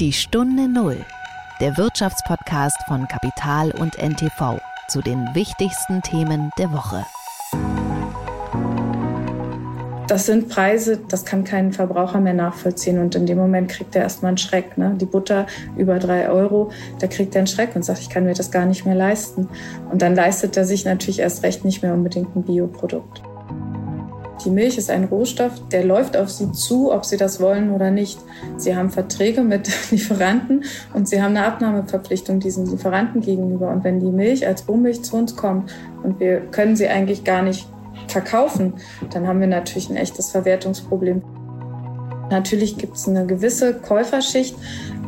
[0.00, 0.96] Die Stunde Null,
[1.60, 7.06] der Wirtschaftspodcast von Kapital und NTV zu den wichtigsten Themen der Woche.
[10.08, 12.98] Das sind Preise, das kann kein Verbraucher mehr nachvollziehen.
[12.98, 14.76] Und in dem Moment kriegt er erstmal einen Schreck.
[14.76, 14.96] Ne?
[15.00, 15.46] Die Butter
[15.76, 18.66] über drei Euro, da kriegt er einen Schreck und sagt, ich kann mir das gar
[18.66, 19.48] nicht mehr leisten.
[19.92, 23.22] Und dann leistet er sich natürlich erst recht nicht mehr unbedingt ein Bioprodukt.
[24.44, 27.90] Die Milch ist ein Rohstoff, der läuft auf Sie zu, ob Sie das wollen oder
[27.90, 28.18] nicht.
[28.58, 33.70] Sie haben Verträge mit Lieferanten und Sie haben eine Abnahmeverpflichtung diesen Lieferanten gegenüber.
[33.70, 37.42] Und wenn die Milch als Rohmilch zu uns kommt und wir können sie eigentlich gar
[37.42, 37.66] nicht
[38.08, 38.74] verkaufen,
[39.12, 41.22] dann haben wir natürlich ein echtes Verwertungsproblem.
[42.30, 44.56] Natürlich gibt es eine gewisse Käuferschicht,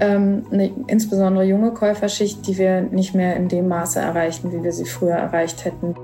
[0.01, 4.73] ähm, eine insbesondere junge Käuferschicht, die wir nicht mehr in dem Maße erreichen, wie wir
[4.73, 5.95] sie früher erreicht hätten.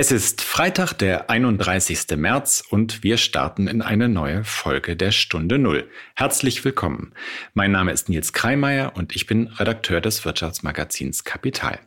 [0.00, 2.16] Es ist Freitag, der 31.
[2.16, 5.90] März und wir starten in eine neue Folge der Stunde Null.
[6.14, 7.12] Herzlich willkommen.
[7.52, 11.80] Mein Name ist Nils Kreimeier und ich bin Redakteur des Wirtschaftsmagazins Kapital.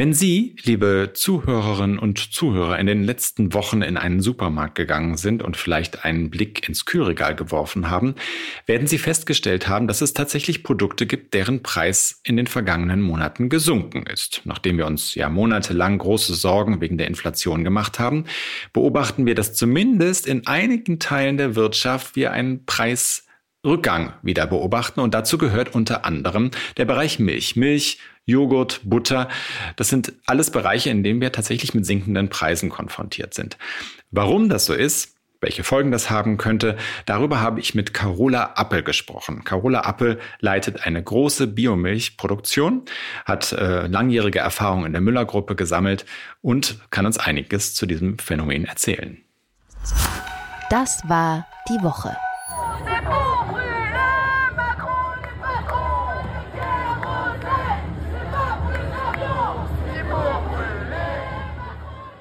[0.00, 5.42] Wenn Sie, liebe Zuhörerinnen und Zuhörer, in den letzten Wochen in einen Supermarkt gegangen sind
[5.42, 8.14] und vielleicht einen Blick ins Kühlregal geworfen haben,
[8.64, 13.50] werden Sie festgestellt haben, dass es tatsächlich Produkte gibt, deren Preis in den vergangenen Monaten
[13.50, 14.40] gesunken ist.
[14.44, 18.24] Nachdem wir uns ja monatelang große Sorgen wegen der Inflation gemacht haben,
[18.72, 23.26] beobachten wir, dass zumindest in einigen Teilen der Wirtschaft wir einen Preis
[23.64, 27.56] Rückgang wieder beobachten und dazu gehört unter anderem der Bereich Milch.
[27.56, 29.28] Milch, Joghurt, Butter,
[29.76, 33.58] das sind alles Bereiche, in denen wir tatsächlich mit sinkenden Preisen konfrontiert sind.
[34.10, 38.82] Warum das so ist, welche Folgen das haben könnte, darüber habe ich mit Carola Appel
[38.82, 39.42] gesprochen.
[39.44, 42.84] Carola Appel leitet eine große Biomilchproduktion,
[43.24, 46.04] hat äh, langjährige Erfahrung in der Müller-Gruppe gesammelt
[46.42, 49.18] und kann uns einiges zu diesem Phänomen erzählen.
[50.68, 52.14] Das war die Woche.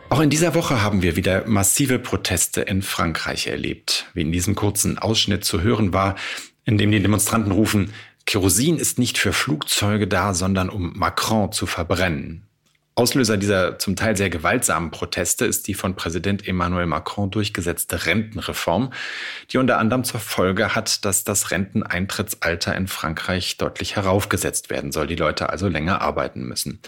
[0.10, 4.56] Auch in dieser Woche haben wir wieder massive Proteste in Frankreich erlebt, wie in diesem
[4.56, 6.16] kurzen Ausschnitt zu hören war,
[6.66, 7.94] in dem die Demonstranten rufen,
[8.26, 12.48] Kerosin ist nicht für Flugzeuge da, sondern um Macron zu verbrennen.
[12.96, 18.92] Auslöser dieser zum Teil sehr gewaltsamen Proteste ist die von Präsident Emmanuel Macron durchgesetzte Rentenreform,
[19.52, 25.08] die unter anderem zur Folge hat, dass das Renteneintrittsalter in Frankreich deutlich heraufgesetzt werden soll,
[25.08, 26.82] die Leute also länger arbeiten müssen.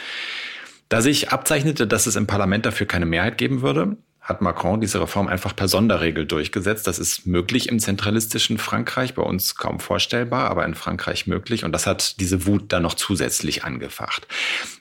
[0.91, 4.99] Da sich abzeichnete, dass es im Parlament dafür keine Mehrheit geben würde, hat Macron diese
[4.99, 6.85] Reform einfach per Sonderregel durchgesetzt.
[6.85, 11.63] Das ist möglich im zentralistischen Frankreich, bei uns kaum vorstellbar, aber in Frankreich möglich.
[11.63, 14.27] Und das hat diese Wut dann noch zusätzlich angefacht.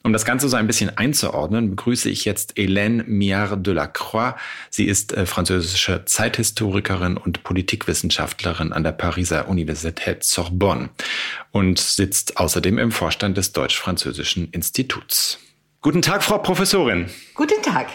[0.02, 4.34] Um das Ganze so ein bisschen einzuordnen, begrüße ich jetzt Hélène Miard de la Croix.
[4.68, 10.90] Sie ist äh, französische Zeithistorikerin und Politikwissenschaftlerin an der Pariser Universität Sorbonne
[11.52, 15.38] und sitzt außerdem im Vorstand des Deutsch-Französischen Instituts.
[15.82, 17.08] Guten Tag, Frau Professorin.
[17.34, 17.88] Guten Tag.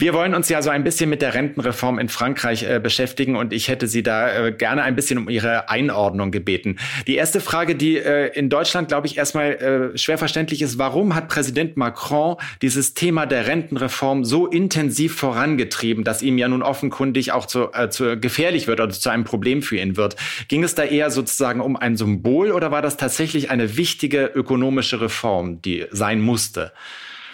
[0.00, 3.52] Wir wollen uns ja so ein bisschen mit der Rentenreform in Frankreich äh, beschäftigen und
[3.52, 6.78] ich hätte Sie da äh, gerne ein bisschen um Ihre Einordnung gebeten.
[7.06, 11.14] Die erste Frage, die äh, in Deutschland, glaube ich, erstmal äh, schwer verständlich ist, warum
[11.14, 17.32] hat Präsident Macron dieses Thema der Rentenreform so intensiv vorangetrieben, dass ihm ja nun offenkundig
[17.32, 20.16] auch zu, äh, zu gefährlich wird oder zu einem Problem für ihn wird?
[20.48, 24.98] Ging es da eher sozusagen um ein Symbol oder war das tatsächlich eine wichtige ökonomische
[25.02, 26.72] Reform, die sein musste?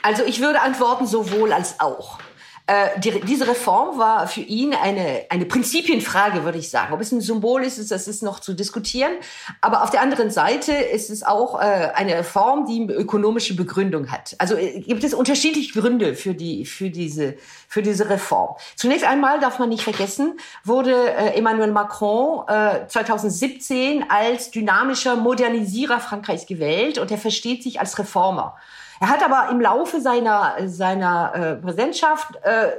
[0.02, 2.18] Also ich würde antworten sowohl als auch.
[2.68, 6.92] Äh, die, diese Reform war für ihn eine, eine Prinzipienfrage, würde ich sagen.
[6.92, 9.12] Ob es ein Symbol ist, das ist noch zu diskutieren.
[9.60, 14.34] Aber auf der anderen Seite ist es auch äh, eine Reform, die ökonomische Begründung hat.
[14.38, 17.36] Also äh, gibt es unterschiedliche Gründe für, die, für, diese,
[17.68, 18.56] für diese Reform.
[18.74, 26.00] Zunächst einmal darf man nicht vergessen, wurde äh, Emmanuel Macron äh, 2017 als dynamischer Modernisierer
[26.00, 28.56] Frankreichs gewählt und er versteht sich als Reformer.
[29.00, 32.72] Er hat aber im Laufe seiner, seiner äh, Präsidentschaft äh,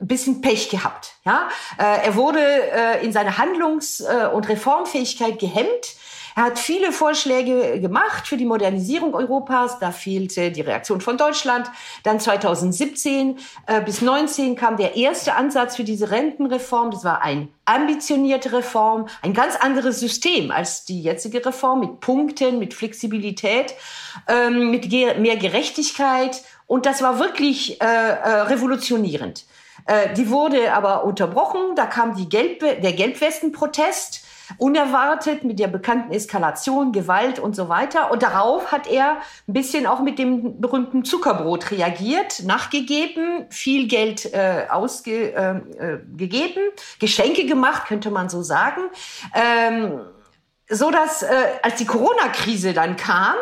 [0.00, 1.14] ein bisschen Pech gehabt.
[1.24, 1.48] Ja?
[1.78, 5.96] Äh, er wurde äh, in seiner Handlungs- äh, und Reformfähigkeit gehemmt
[6.36, 9.78] er hat viele Vorschläge gemacht für die Modernisierung Europas.
[9.78, 11.70] Da fehlte die Reaktion von Deutschland.
[12.02, 16.90] Dann 2017 äh, bis 19 kam der erste Ansatz für diese Rentenreform.
[16.90, 22.58] Das war ein ambitionierte Reform, ein ganz anderes System als die jetzige Reform mit Punkten,
[22.58, 23.74] mit Flexibilität,
[24.28, 26.42] ähm, mit ge mehr Gerechtigkeit.
[26.66, 29.46] Und das war wirklich äh, äh, revolutionierend.
[29.86, 31.74] Äh, die wurde aber unterbrochen.
[31.76, 34.25] Da kam die Gelb der Gelbwestenprotest
[34.58, 38.10] unerwartet mit der bekannten Eskalation, Gewalt und so weiter.
[38.10, 44.32] Und darauf hat er ein bisschen auch mit dem berühmten Zuckerbrot reagiert, nachgegeben, viel Geld
[44.32, 48.82] äh, ausgegeben, äh, äh Geschenke gemacht, könnte man so sagen.
[49.34, 50.00] Ähm,
[50.68, 51.28] so dass äh,
[51.62, 53.34] als die Corona-Krise dann kam,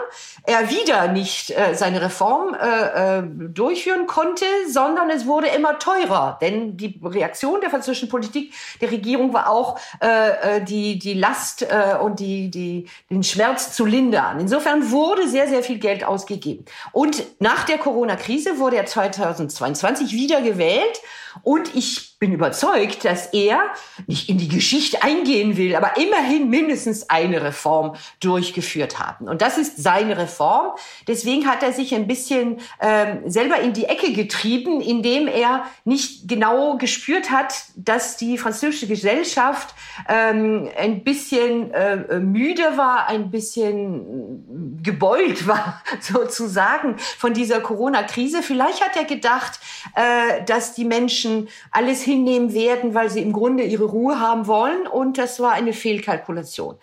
[0.47, 6.39] er wieder nicht äh, seine Reform äh, äh, durchführen konnte, sondern es wurde immer teurer.
[6.43, 11.63] Denn die Reaktion der französischen Politik, der Regierung war auch, äh, äh, die, die Last
[11.63, 14.39] äh, und die, die, den Schmerz zu lindern.
[14.39, 16.67] Insofern wurde sehr, sehr viel Geld ausgegeben.
[16.93, 21.01] Und nach der Corona-Krise wurde er 2022 wieder gewählt.
[21.43, 23.61] Und ich bin überzeugt, dass er
[24.07, 29.29] nicht in die Geschichte eingehen will, aber immerhin mindestens eine Reform durchgeführt haben.
[29.29, 30.75] Und das ist seine Reform.
[31.07, 36.27] Deswegen hat er sich ein bisschen ähm, selber in die Ecke getrieben, indem er nicht
[36.27, 39.75] genau gespürt hat, dass die französische Gesellschaft
[40.09, 48.43] ähm, ein bisschen äh, müde war, ein bisschen gebeult war, sozusagen, von dieser Corona-Krise.
[48.43, 49.61] Vielleicht hat er gedacht,
[49.95, 54.87] äh, dass die Menschen alles hinnehmen werden, weil sie im Grunde ihre Ruhe haben wollen.
[54.87, 56.77] Und das war eine Fehlkalkulation.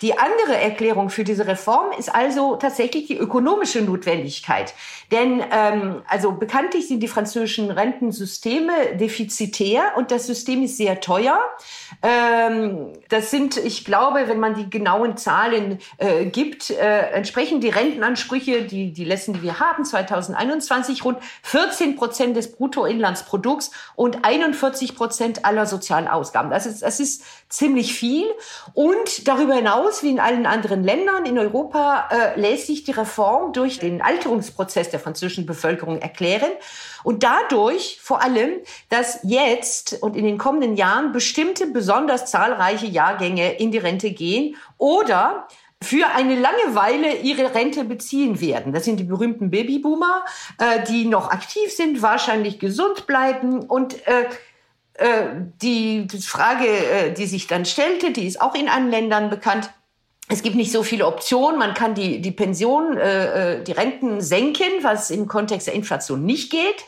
[0.00, 4.74] Die andere Erklärung für diese Reform ist also tatsächlich die ökonomische Notwendigkeit.
[5.10, 11.40] Denn ähm, also bekanntlich sind die französischen Rentensysteme defizitär und das System ist sehr teuer.
[12.02, 17.70] Ähm, das sind, ich glaube, wenn man die genauen Zahlen äh, gibt, äh, entsprechen die
[17.70, 24.94] Rentenansprüche, die, die letzten, die wir haben, 2021 rund 14 Prozent des Bruttoinlandsprodukts und 41
[24.94, 26.50] Prozent aller sozialen Ausgaben.
[26.50, 28.26] Das ist, das ist ziemlich viel.
[28.74, 33.52] Und darüber hinaus, wie in allen anderen Ländern in Europa, äh, lässt sich die Reform
[33.52, 36.50] durch den Alterungsprozess der französischen Bevölkerung erklären.
[37.04, 38.58] Und dadurch vor allem,
[38.88, 44.56] dass jetzt und in den kommenden Jahren bestimmte besonders zahlreiche Jahrgänge in die Rente gehen
[44.76, 45.48] oder
[45.80, 48.72] für eine lange Weile ihre Rente beziehen werden.
[48.72, 50.24] Das sind die berühmten Babyboomer,
[50.58, 54.24] äh, die noch aktiv sind, wahrscheinlich gesund bleiben und äh,
[55.62, 59.70] die, die Frage, äh, die sich dann stellte, die ist auch in anderen Ländern bekannt.
[60.28, 61.58] Es gibt nicht so viele Optionen.
[61.58, 66.24] Man kann die, die Pension, äh, äh, die Renten senken, was im Kontext der Inflation
[66.24, 66.84] nicht geht.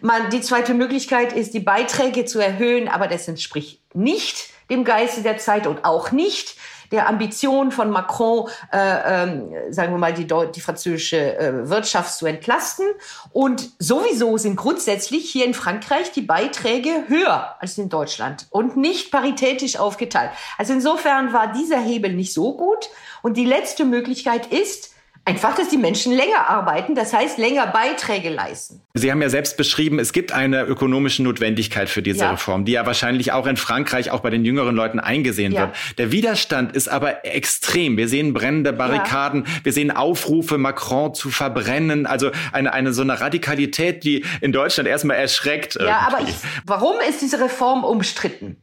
[0.00, 5.22] Man, die zweite Möglichkeit ist, die Beiträge zu erhöhen, aber das entspricht nicht dem Geiste
[5.22, 6.56] der Zeit und auch nicht
[6.90, 12.26] der Ambition von Macron, äh, äh, sagen wir mal, die, die französische äh, Wirtschaft zu
[12.26, 12.86] entlasten.
[13.32, 19.10] Und sowieso sind grundsätzlich hier in Frankreich die Beiträge höher als in Deutschland und nicht
[19.10, 20.30] paritätisch aufgeteilt.
[20.58, 22.88] Also insofern war dieser Hebel nicht so gut.
[23.22, 24.93] Und die letzte Möglichkeit ist,
[25.26, 28.82] Einfach, dass die Menschen länger arbeiten, das heißt länger Beiträge leisten.
[28.92, 32.32] Sie haben ja selbst beschrieben, es gibt eine ökonomische Notwendigkeit für diese ja.
[32.32, 35.62] Reform, die ja wahrscheinlich auch in Frankreich, auch bei den jüngeren Leuten eingesehen ja.
[35.62, 35.76] wird.
[35.96, 37.96] Der Widerstand ist aber extrem.
[37.96, 39.64] Wir sehen brennende Barrikaden, ja.
[39.64, 44.86] wir sehen Aufrufe, Macron zu verbrennen, also eine, eine so eine Radikalität, die in Deutschland
[44.86, 45.76] erstmal erschreckt.
[45.76, 46.16] Ja, irgendwie.
[46.16, 46.34] aber ich,
[46.66, 48.60] warum ist diese Reform umstritten?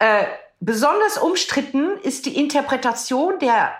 [0.00, 0.24] Äh,
[0.58, 3.72] besonders umstritten ist die Interpretation der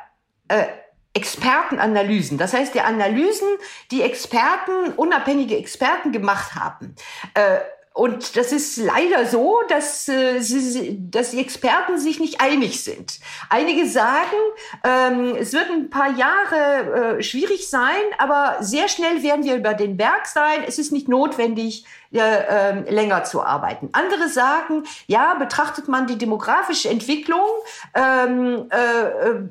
[0.47, 0.67] äh,
[1.13, 3.49] Expertenanalysen, das heißt der Analysen,
[3.91, 6.95] die Experten, unabhängige Experten gemacht haben.
[7.35, 7.59] Äh,
[7.93, 13.19] und das ist leider so, dass, äh, sie, dass die Experten sich nicht einig sind.
[13.49, 14.37] Einige sagen,
[14.85, 19.75] ähm, es wird ein paar Jahre äh, schwierig sein, aber sehr schnell werden wir über
[19.75, 20.63] den Berg sein.
[20.67, 23.89] Es ist nicht notwendig, äh, äh, länger zu arbeiten.
[23.93, 27.47] Andere sagen, ja, betrachtet man die demografische Entwicklung,
[27.95, 29.49] ähm, äh, äh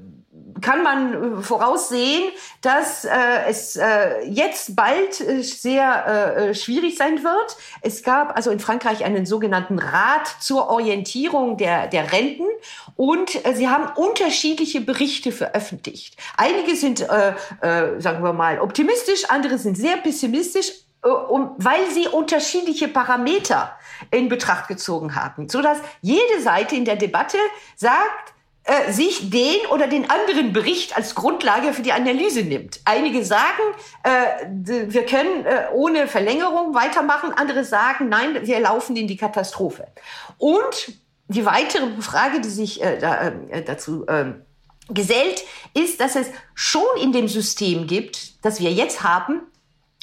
[0.62, 3.12] kann man äh, voraussehen, dass äh,
[3.48, 6.06] es äh, jetzt bald äh, sehr
[6.38, 7.58] äh, äh, schwierig sein wird.
[7.82, 12.46] Es gab also in Frankreich einen sogenannten Rat zur Orientierung der, der Renten
[12.96, 16.18] und äh, sie haben unterschiedliche Berichte veröffentlicht.
[16.38, 20.72] Einige sind, äh, äh, sagen wir mal, optimistisch, andere sind sehr pessimistisch,
[21.04, 23.78] äh, um, weil sie unterschiedliche Parameter
[24.12, 27.38] in Betracht gezogen haben, so dass jede Seite in der Debatte
[27.76, 28.34] sagt,
[28.70, 32.82] äh, sich den oder den anderen Bericht als Grundlage für die Analyse nimmt.
[32.86, 33.64] Einige sagen,
[34.04, 34.46] äh,
[34.88, 39.88] wir können äh, ohne Verlängerung weitermachen, andere sagen, nein, wir laufen in die Katastrophe.
[40.38, 40.94] Und
[41.28, 44.34] die weitere Frage, die sich äh, da, äh, dazu äh,
[44.90, 49.42] gesellt, ist, dass es schon in dem System gibt, das wir jetzt haben,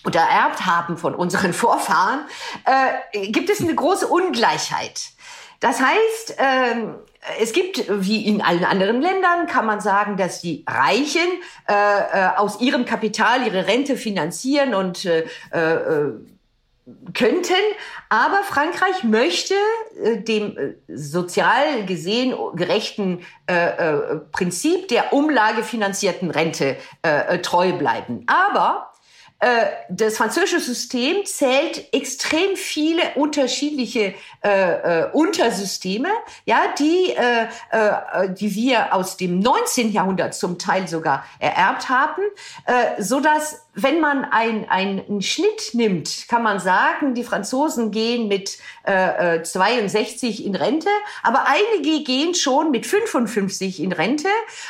[0.05, 2.25] oder erbt haben von unseren Vorfahren,
[2.65, 5.11] äh, gibt es eine große Ungleichheit.
[5.61, 6.95] Das heißt, ähm,
[7.41, 11.29] es gibt, wie in allen anderen Ländern, kann man sagen, dass die Reichen
[11.69, 16.13] äh, äh, aus ihrem Kapital ihre Rente finanzieren und äh, äh,
[17.15, 17.55] könnten.
[18.09, 19.55] Aber Frankreich möchte
[20.03, 28.25] äh, dem äh, sozial gesehen gerechten äh, äh, Prinzip der umlagefinanzierten Rente äh, treu bleiben.
[28.29, 28.96] Aber äh,
[29.89, 36.09] das französische System zählt extrem viele unterschiedliche äh, äh, Untersysteme,
[36.45, 39.93] ja, die, äh, äh, die wir aus dem 19.
[39.93, 42.23] Jahrhundert zum Teil sogar ererbt haben,
[42.67, 48.27] äh, so dass wenn man ein, einen Schnitt nimmt, kann man sagen, die Franzosen gehen
[48.27, 50.89] mit äh, 62 äh, in Rente,
[51.23, 54.29] aber einige gehen schon mit 55 in Rente.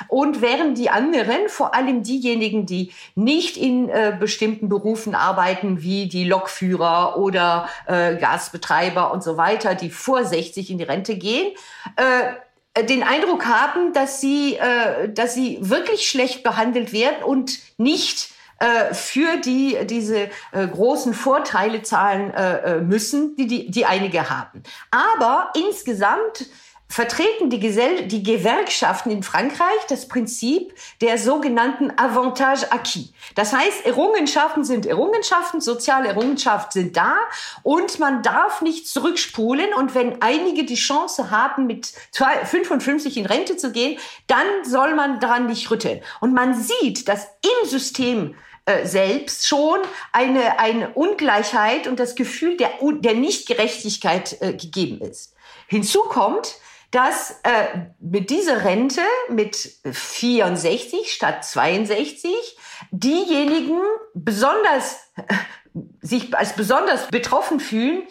[0.09, 6.09] Und während die anderen, vor allem diejenigen, die nicht in äh, bestimmten Berufen arbeiten, wie
[6.09, 11.53] die Lokführer oder äh, Gasbetreiber und so weiter, die vor 60 in die Rente gehen,
[11.95, 18.36] äh, den Eindruck haben, dass sie, äh, dass sie wirklich schlecht behandelt werden und nicht
[18.59, 24.31] äh, für die diese äh, großen Vorteile zahlen äh, äh, müssen, die, die, die einige
[24.31, 24.63] haben.
[24.91, 26.47] Aber insgesamt
[26.89, 33.13] vertreten die, Gesell die Gewerkschaften in Frankreich das Prinzip der sogenannten Avantage acquis.
[33.35, 37.17] Das heißt, Errungenschaften sind Errungenschaften, soziale Errungenschaften sind da
[37.63, 39.75] und man darf nicht zurückspulen.
[39.75, 43.99] Und wenn einige die Chance haben, mit 55 in Rente zu gehen,
[44.29, 46.01] dann soll man daran nicht rütteln.
[46.21, 48.35] Und man sieht, dass im System
[48.67, 49.79] äh, selbst schon
[50.13, 55.35] eine, eine Ungleichheit und das Gefühl der, der Nichtgerechtigkeit äh, gegeben ist.
[55.69, 56.57] Hinzu kommt,
[56.91, 59.57] dass äh, mit dieser Rente mit
[59.91, 62.59] 64 statt 62
[62.91, 63.81] diejenigen
[64.15, 65.13] besonders
[66.01, 68.03] sich als besonders betroffen fühlen,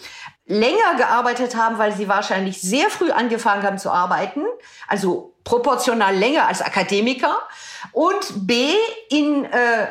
[0.45, 4.43] länger gearbeitet haben, weil sie wahrscheinlich sehr früh angefangen haben zu arbeiten,
[4.87, 7.39] also proportional länger als Akademiker
[7.93, 8.73] und B
[9.09, 9.83] in äh,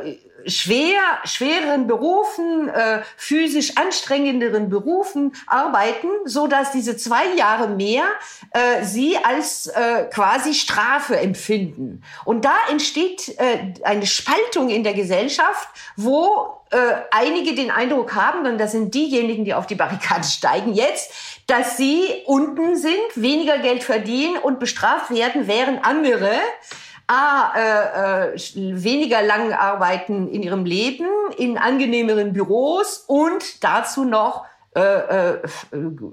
[0.00, 8.04] äh, schwer, schwereren Berufen, äh, physisch anstrengenderen Berufen arbeiten, so dass diese zwei Jahre mehr
[8.50, 12.02] äh, sie als äh, quasi Strafe empfinden.
[12.24, 16.76] Und da entsteht äh, eine Spaltung in der Gesellschaft, wo äh,
[17.10, 21.12] einige den Eindruck haben, und das sind diejenigen, die auf die Barrikade steigen jetzt,
[21.46, 26.30] dass sie unten sind, weniger Geld verdienen und bestraft werden, während andere
[27.12, 34.80] Äh, äh, weniger lang arbeiten in ihrem Leben, in angenehmeren Büros und dazu noch äh,
[35.32, 35.42] äh,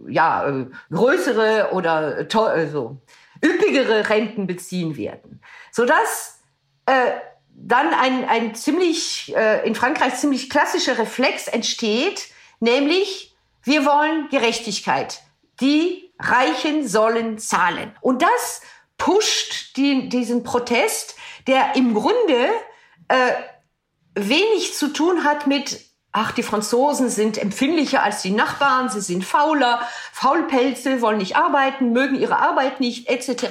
[0.10, 2.98] ja, äh, größere oder äh, so
[3.42, 5.42] üppigere Renten beziehen werden.
[5.72, 6.42] Sodass
[6.86, 7.12] äh,
[7.54, 12.28] dann ein, ein ziemlich, äh, in Frankreich ziemlich klassischer Reflex entsteht,
[12.60, 15.22] nämlich wir wollen Gerechtigkeit.
[15.62, 17.96] Die Reichen sollen zahlen.
[18.02, 18.62] Und das
[19.00, 21.16] pusht die, diesen Protest,
[21.48, 22.50] der im Grunde
[23.08, 23.32] äh,
[24.14, 29.24] wenig zu tun hat mit Ach, die Franzosen sind empfindlicher als die Nachbarn, sie sind
[29.24, 33.46] fauler, Faulpelze, wollen nicht arbeiten, mögen ihre Arbeit nicht, etc.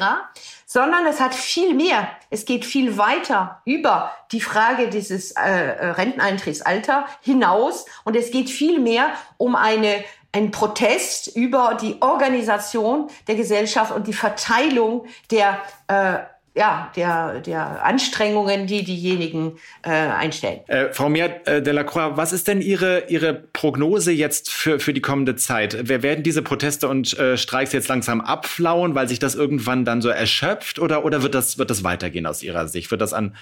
[0.66, 7.06] Sondern es hat viel mehr, es geht viel weiter über die Frage dieses äh, Renteneintrittsalter
[7.20, 10.02] hinaus und es geht viel mehr um eine
[10.32, 16.18] ein Protest über die Organisation der Gesellschaft und die Verteilung der äh,
[16.58, 20.60] ja, der, der Anstrengungen, die diejenigen äh, einstellen.
[20.66, 25.00] Äh, Frau Mehr äh, Delacroix, was ist denn Ihre, Ihre Prognose jetzt für, für die
[25.00, 25.76] kommende Zeit?
[25.82, 30.02] Wer werden diese Proteste und äh, Streiks jetzt langsam abflauen, weil sich das irgendwann dann
[30.02, 32.90] so erschöpft oder, oder wird, das, wird das weitergehen aus Ihrer Sicht?
[32.90, 33.36] Wird das an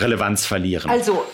[0.00, 0.90] Relevanz verlieren?
[0.90, 1.24] Also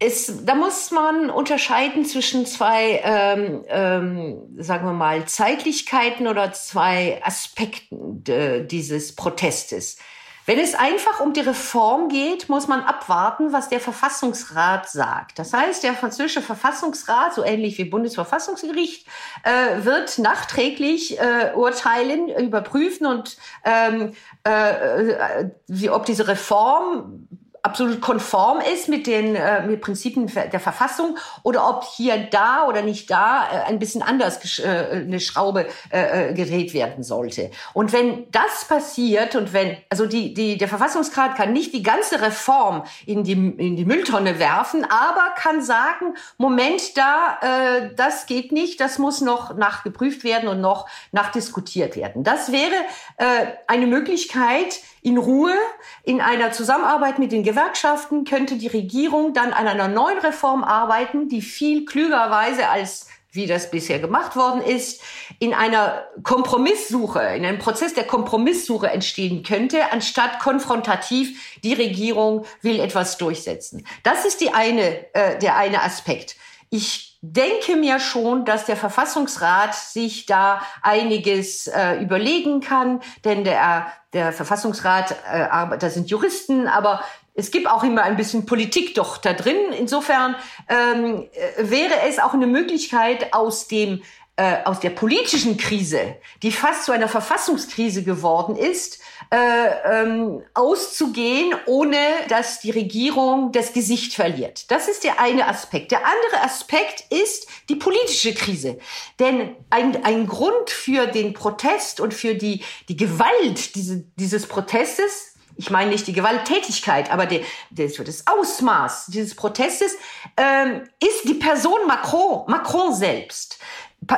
[0.00, 7.20] es, da muss man unterscheiden zwischen zwei, ähm, ähm, sagen wir mal, Zeitlichkeiten oder zwei
[7.22, 9.98] Aspekten de, dieses Protestes.
[10.46, 15.38] Wenn es einfach um die Reform geht, muss man abwarten, was der Verfassungsrat sagt.
[15.38, 19.06] Das heißt, der französische Verfassungsrat, so ähnlich wie Bundesverfassungsgericht,
[19.44, 24.14] äh, wird nachträglich äh, urteilen, überprüfen und ähm,
[24.44, 27.28] äh, äh wie, ob diese Reform
[27.62, 32.82] absolut konform ist mit den äh, mit Prinzipien der Verfassung oder ob hier da oder
[32.82, 37.50] nicht da äh, ein bisschen anders äh, eine Schraube äh, äh, gedreht werden sollte.
[37.74, 42.20] Und wenn das passiert und wenn also die die der Verfassungsrat kann nicht die ganze
[42.20, 48.52] Reform in die in die Mülltonne werfen, aber kann sagen Moment da äh, das geht
[48.52, 52.24] nicht, das muss noch nachgeprüft werden und noch nachdiskutiert werden.
[52.24, 52.74] Das wäre
[53.16, 55.54] äh, eine Möglichkeit in Ruhe
[56.02, 61.28] in einer Zusammenarbeit mit den Gewerkschaften könnte die Regierung dann an einer neuen Reform arbeiten,
[61.28, 65.02] die viel klügerweise als wie das bisher gemacht worden ist,
[65.38, 72.80] in einer Kompromisssuche, in einem Prozess der Kompromisssuche entstehen könnte, anstatt konfrontativ, die Regierung will
[72.80, 73.86] etwas durchsetzen.
[74.02, 76.36] Das ist die eine, äh, der eine Aspekt.
[76.70, 83.92] Ich denke mir schon, dass der Verfassungsrat sich da einiges äh, überlegen kann, denn der,
[84.12, 85.48] der Verfassungsrat, äh,
[85.78, 87.02] da sind Juristen, aber
[87.34, 89.56] es gibt auch immer ein bisschen Politik doch da drin.
[89.76, 90.36] Insofern
[90.68, 94.02] ähm, äh, wäre es auch eine Möglichkeit aus dem
[94.36, 99.00] äh, aus der politischen Krise, die fast zu einer Verfassungskrise geworden ist,
[99.32, 101.96] äh, ähm, auszugehen, ohne
[102.28, 104.70] dass die Regierung das Gesicht verliert.
[104.70, 105.92] Das ist der eine Aspekt.
[105.92, 108.78] Der andere Aspekt ist die politische Krise.
[109.20, 115.30] Denn ein, ein Grund für den Protest und für die, die Gewalt diese, dieses Protestes
[115.56, 119.94] ich meine nicht die Gewalttätigkeit, aber die, das, das Ausmaß dieses Protestes
[120.38, 123.58] ähm, ist die Person Macron, Macron selbst.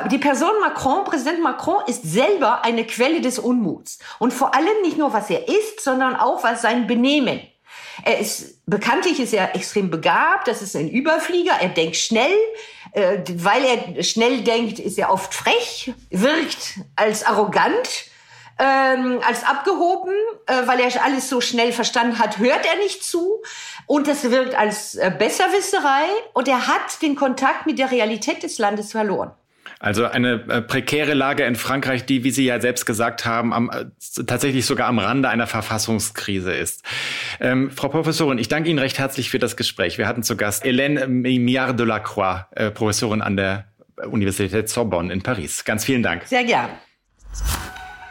[0.09, 3.99] Die Person Macron, Präsident Macron, ist selber eine Quelle des Unmuts.
[4.19, 7.41] Und vor allem nicht nur, was er ist, sondern auch, was sein Benehmen.
[8.03, 12.35] Er ist, bekanntlich ist er extrem begabt, das ist ein Überflieger, er denkt schnell,
[12.93, 18.05] äh, weil er schnell denkt, ist er oft frech, wirkt als arrogant,
[18.59, 20.13] ähm, als abgehoben,
[20.47, 23.41] äh, weil er alles so schnell verstanden hat, hört er nicht zu.
[23.85, 28.57] Und das wirkt als äh, Besserwisserei und er hat den Kontakt mit der Realität des
[28.57, 29.31] Landes verloren.
[29.83, 33.69] Also eine äh, prekäre Lage in Frankreich, die, wie Sie ja selbst gesagt haben, am,
[33.69, 36.83] äh, tatsächlich sogar am Rande einer Verfassungskrise ist.
[37.41, 39.97] Ähm, Frau Professorin, ich danke Ihnen recht herzlich für das Gespräch.
[39.97, 43.65] Wir hatten zu Gast Hélène Miard de la Croix, äh, Professorin an der
[44.09, 45.65] Universität Sorbonne in Paris.
[45.65, 46.27] Ganz vielen Dank.
[46.27, 46.69] Sehr gern.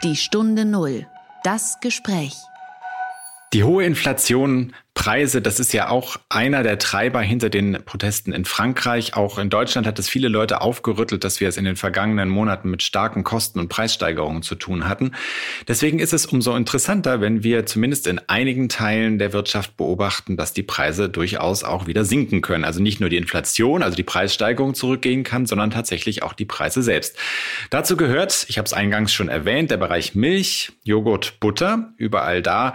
[0.03, 1.07] Die Stunde Null.
[1.43, 2.35] Das Gespräch.
[3.51, 8.45] Die hohe Inflation Preise, das ist ja auch einer der Treiber hinter den Protesten in
[8.45, 9.15] Frankreich.
[9.15, 12.69] Auch in Deutschland hat es viele Leute aufgerüttelt, dass wir es in den vergangenen Monaten
[12.69, 15.13] mit starken Kosten und Preissteigerungen zu tun hatten.
[15.67, 20.53] Deswegen ist es umso interessanter, wenn wir zumindest in einigen Teilen der Wirtschaft beobachten, dass
[20.53, 22.63] die Preise durchaus auch wieder sinken können.
[22.63, 26.83] Also nicht nur die Inflation, also die Preissteigerung zurückgehen kann, sondern tatsächlich auch die Preise
[26.83, 27.17] selbst.
[27.71, 31.93] Dazu gehört, ich habe es eingangs schon erwähnt, der Bereich Milch, Joghurt, Butter.
[31.97, 32.73] Überall da,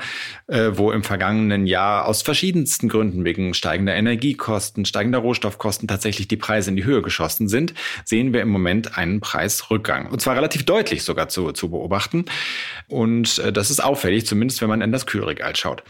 [0.49, 6.39] äh, wo im vergangenen Jahr aus verschiedensten Gründen wegen steigender Energiekosten, steigender Rohstoffkosten tatsächlich die
[6.39, 7.75] Preise in die Höhe geschossen sind,
[8.05, 10.11] sehen wir im Moment einen Preisrückgang.
[10.11, 12.25] Und zwar relativ deutlich sogar zu, zu beobachten.
[12.89, 15.83] Und äh, das ist auffällig, zumindest wenn man in das Kühlregal schaut.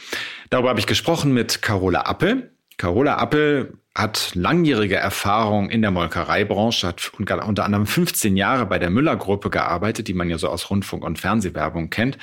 [0.51, 2.51] Darüber habe ich gesprochen mit Carola Appel.
[2.79, 8.91] Carola Appel hat langjährige Erfahrung in der Molkereibranche, hat unter anderem 15 Jahre bei der
[8.91, 12.17] Müller-Gruppe gearbeitet, die man ja so aus Rundfunk- und Fernsehwerbung kennt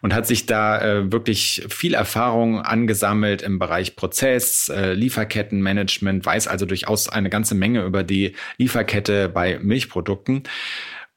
[0.00, 6.46] und hat sich da äh, wirklich viel Erfahrung angesammelt im Bereich Prozess, äh, Lieferkettenmanagement, weiß
[6.46, 10.44] also durchaus eine ganze Menge über die Lieferkette bei Milchprodukten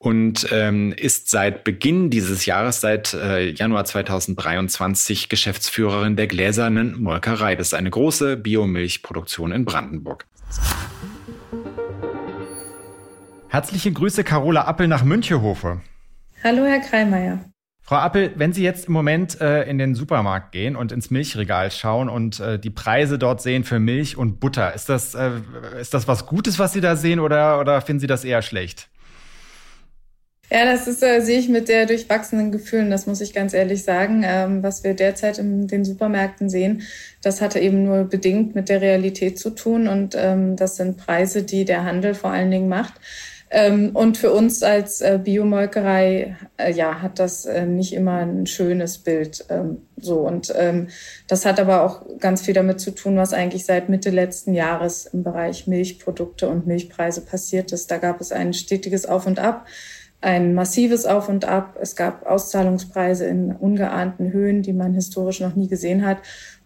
[0.01, 7.55] und ähm, ist seit Beginn dieses Jahres, seit äh, Januar 2023, Geschäftsführerin der Gläsernen Molkerei.
[7.55, 10.25] Das ist eine große Biomilchproduktion in Brandenburg.
[13.49, 15.81] Herzliche Grüße, Carola Appel nach Münchehofe.
[16.43, 17.45] Hallo, Herr Kreimeier.
[17.83, 21.69] Frau Appel, wenn Sie jetzt im Moment äh, in den Supermarkt gehen und ins Milchregal
[21.69, 25.29] schauen und äh, die Preise dort sehen für Milch und Butter, ist das, äh,
[25.79, 28.90] ist das was Gutes, was Sie da sehen oder, oder finden Sie das eher schlecht?
[30.53, 33.83] Ja, das ist, äh, sehe ich mit der durchwachsenen Gefühlen, das muss ich ganz ehrlich
[33.83, 34.21] sagen.
[34.25, 36.81] Ähm, was wir derzeit in den Supermärkten sehen,
[37.21, 41.43] das hatte eben nur bedingt mit der Realität zu tun und ähm, das sind Preise,
[41.43, 42.95] die der Handel vor allen Dingen macht.
[43.49, 48.45] Ähm, und für uns als äh, Biomolkerei, äh, ja, hat das äh, nicht immer ein
[48.45, 49.45] schönes Bild.
[49.49, 50.87] Ähm, so und ähm,
[51.29, 55.05] das hat aber auch ganz viel damit zu tun, was eigentlich seit Mitte letzten Jahres
[55.05, 57.89] im Bereich Milchprodukte und Milchpreise passiert ist.
[57.89, 59.65] Da gab es ein stetiges Auf und Ab
[60.21, 61.77] ein massives Auf und Ab.
[61.81, 66.19] Es gab Auszahlungspreise in ungeahnten Höhen, die man historisch noch nie gesehen hat.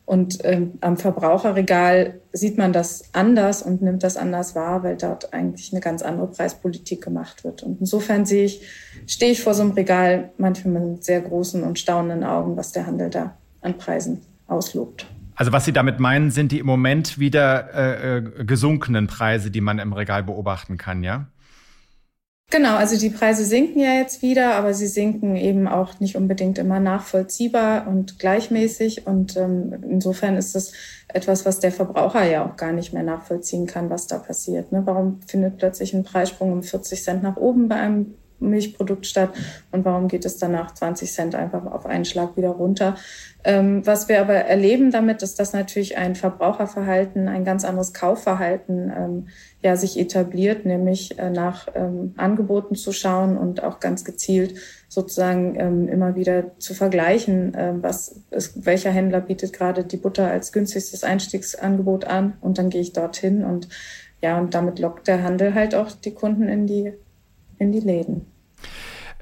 [0.06, 5.34] Und ähm, am Verbraucherregal sieht man das anders und nimmt das anders wahr, weil dort
[5.34, 7.64] eigentlich eine ganz andere Preispolitik gemacht wird.
[7.64, 8.62] Und insofern sehe ich,
[9.08, 12.86] stehe ich vor so einem Regal manchmal mit sehr großen und staunenden Augen, was der
[12.86, 15.08] Handel da an Preisen auslobt.
[15.34, 19.60] Also was Sie damit meinen, sind die im Moment wieder äh, äh gesunkenen Preise, die
[19.60, 21.28] man im Regal beobachten kann, ja?
[22.52, 26.58] Genau, also die Preise sinken ja jetzt wieder, aber sie sinken eben auch nicht unbedingt
[26.58, 29.08] immer nachvollziehbar und gleichmäßig.
[29.08, 30.72] Und ähm, insofern ist es
[31.08, 34.72] etwas, was der Verbraucher ja auch gar nicht mehr nachvollziehen kann, was da passiert.
[34.72, 34.84] Ne?
[34.86, 39.34] Warum findet plötzlich ein Preissprung um 40 Cent nach oben bei einem Milchprodukt statt
[39.72, 42.96] und warum geht es danach 20 Cent einfach auf einen Schlag wieder runter.
[43.44, 48.92] Ähm, was wir aber erleben damit, ist, dass natürlich ein Verbraucherverhalten, ein ganz anderes Kaufverhalten
[48.96, 49.28] ähm,
[49.62, 54.56] ja sich etabliert, nämlich äh, nach ähm, Angeboten zu schauen und auch ganz gezielt
[54.88, 60.28] sozusagen ähm, immer wieder zu vergleichen, äh, was ist, welcher Händler bietet gerade die Butter
[60.28, 63.68] als günstigstes Einstiegsangebot an und dann gehe ich dorthin und
[64.22, 66.94] Ja, und damit lockt der Handel halt auch die Kunden in die,
[67.60, 68.26] in die Läden.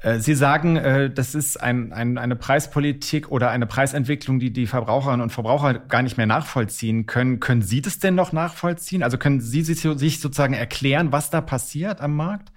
[0.04, 4.66] Äh, Sie sagen, äh, das ist ein, ein, eine Preispolitik oder eine Preisentwicklung, die die
[4.66, 7.40] Verbraucherinnen und Verbraucher gar nicht mehr nachvollziehen können.
[7.40, 9.02] Können Sie das denn noch nachvollziehen?
[9.02, 9.80] Also können Sie sich
[10.20, 12.52] sozusagen erklären, was da passiert am Markt?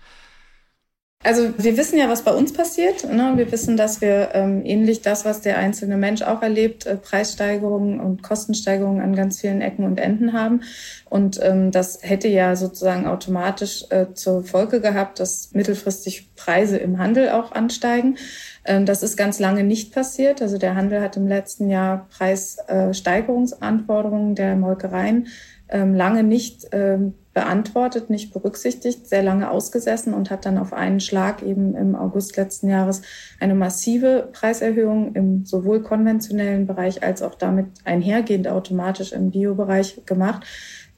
[1.27, 3.03] Also wir wissen ja, was bei uns passiert.
[3.03, 3.33] Ne?
[3.35, 7.99] Wir wissen, dass wir ähm, ähnlich das, was der einzelne Mensch auch erlebt, äh, Preissteigerungen
[7.99, 10.61] und Kostensteigerungen an ganz vielen Ecken und Enden haben.
[11.09, 16.97] Und ähm, das hätte ja sozusagen automatisch äh, zur Folge gehabt, dass mittelfristig Preise im
[16.97, 18.17] Handel auch ansteigen.
[18.63, 20.41] Ähm, das ist ganz lange nicht passiert.
[20.41, 25.27] Also der Handel hat im letzten Jahr Preissteigerungsanforderungen der Molkereien
[25.67, 30.99] ähm, lange nicht ähm, beantwortet, nicht berücksichtigt, sehr lange ausgesessen und hat dann auf einen
[30.99, 33.03] Schlag eben im August letzten Jahres
[33.39, 40.47] eine massive Preiserhöhung im sowohl konventionellen Bereich als auch damit einhergehend automatisch im Biobereich gemacht.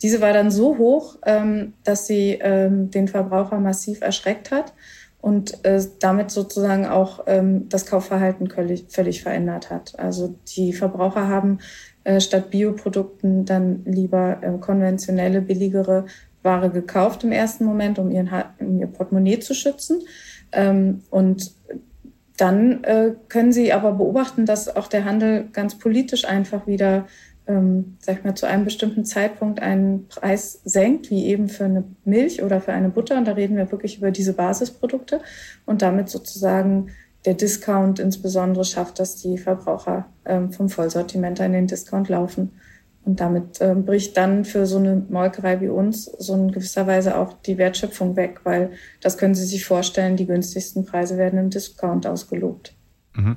[0.02, 4.74] Diese war dann so hoch, ähm, dass sie ähm, den Verbraucher massiv erschreckt hat
[5.20, 8.50] und äh, damit sozusagen auch ähm, das Kaufverhalten
[8.88, 10.00] völlig, verändert hat.
[10.00, 11.60] Also die Verbraucher haben
[12.06, 16.06] äh, statt Bioprodukten dann lieber äh, konventionelle, billigere
[16.44, 20.02] Ware gekauft im ersten Moment, um, ihren, um ihr Portemonnaie zu schützen.
[20.52, 21.54] Ähm, und
[22.38, 27.06] dann äh, können Sie aber beobachten, dass auch der Handel ganz politisch einfach wieder,
[27.48, 31.84] ähm, sag ich mal, zu einem bestimmten Zeitpunkt einen Preis senkt, wie eben für eine
[32.06, 33.18] Milch oder für eine Butter.
[33.18, 35.20] Und da reden wir wirklich über diese Basisprodukte
[35.66, 36.92] und damit sozusagen
[37.26, 42.52] der Discount insbesondere schafft, dass die Verbraucher ähm, vom Vollsortiment in den Discount laufen.
[43.10, 47.18] Und damit äh, bricht dann für so eine Molkerei wie uns so in gewisser Weise
[47.18, 48.70] auch die Wertschöpfung weg, weil
[49.02, 52.76] das können Sie sich vorstellen, die günstigsten Preise werden im Discount ausgelobt.
[53.20, 53.36] Mhm.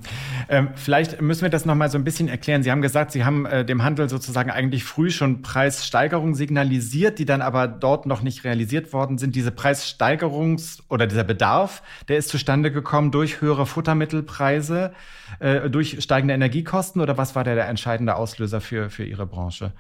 [0.49, 2.62] Ähm, vielleicht müssen wir das noch mal so ein bisschen erklären.
[2.62, 7.25] Sie haben gesagt, Sie haben äh, dem Handel sozusagen eigentlich früh schon Preissteigerungen signalisiert, die
[7.25, 9.35] dann aber dort noch nicht realisiert worden sind.
[9.35, 14.92] Diese Preissteigerungs- oder dieser Bedarf, der ist zustande gekommen durch höhere Futtermittelpreise,
[15.40, 19.73] äh, durch steigende Energiekosten oder was war der, der entscheidende Auslöser für, für Ihre Branche?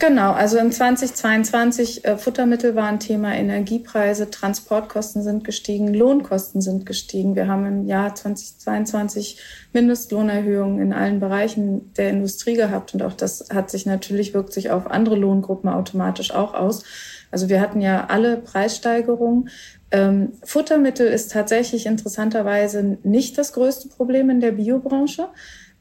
[0.00, 7.36] Genau, also im 2022 äh, Futtermittel waren Thema, Energiepreise, Transportkosten sind gestiegen, Lohnkosten sind gestiegen.
[7.36, 9.40] Wir haben im Jahr 2022
[9.72, 14.70] Mindestlohnerhöhungen in allen Bereichen der Industrie gehabt und auch das hat sich natürlich wirkt sich
[14.70, 16.82] auf andere Lohngruppen automatisch auch aus.
[17.30, 19.48] Also wir hatten ja alle Preissteigerungen.
[19.92, 25.28] Ähm, Futtermittel ist tatsächlich interessanterweise nicht das größte Problem in der Biobranche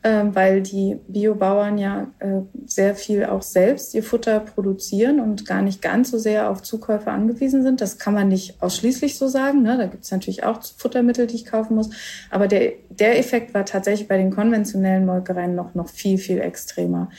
[0.04, 5.82] weil die Biobauern ja äh, sehr viel auch selbst ihr Futter produzieren und gar nicht
[5.82, 7.80] ganz so sehr auf Zukäufe angewiesen sind.
[7.80, 9.62] Das kann man nicht ausschließlich so sagen.
[9.62, 9.78] Ne?
[9.78, 11.90] Da gibt es natürlich auch Futtermittel, die ich kaufen muss.
[12.30, 17.10] Aber der, der Effekt war tatsächlich bei den konventionellen Molkereien noch, noch viel, viel extremer.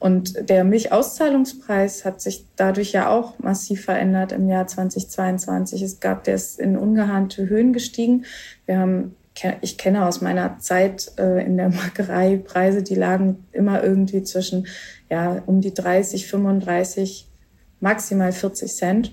[0.00, 5.80] Und der Milchauszahlungspreis hat sich dadurch ja auch massiv verändert im Jahr 2022.
[5.80, 8.24] Es gab, der ist in ungeahnte Höhen gestiegen.
[8.66, 9.14] Wir haben
[9.60, 14.66] ich kenne aus meiner Zeit äh, in der Molkerei Preise, die lagen immer irgendwie zwischen
[15.10, 17.28] ja um die 30, 35,
[17.80, 19.12] maximal 40 Cent.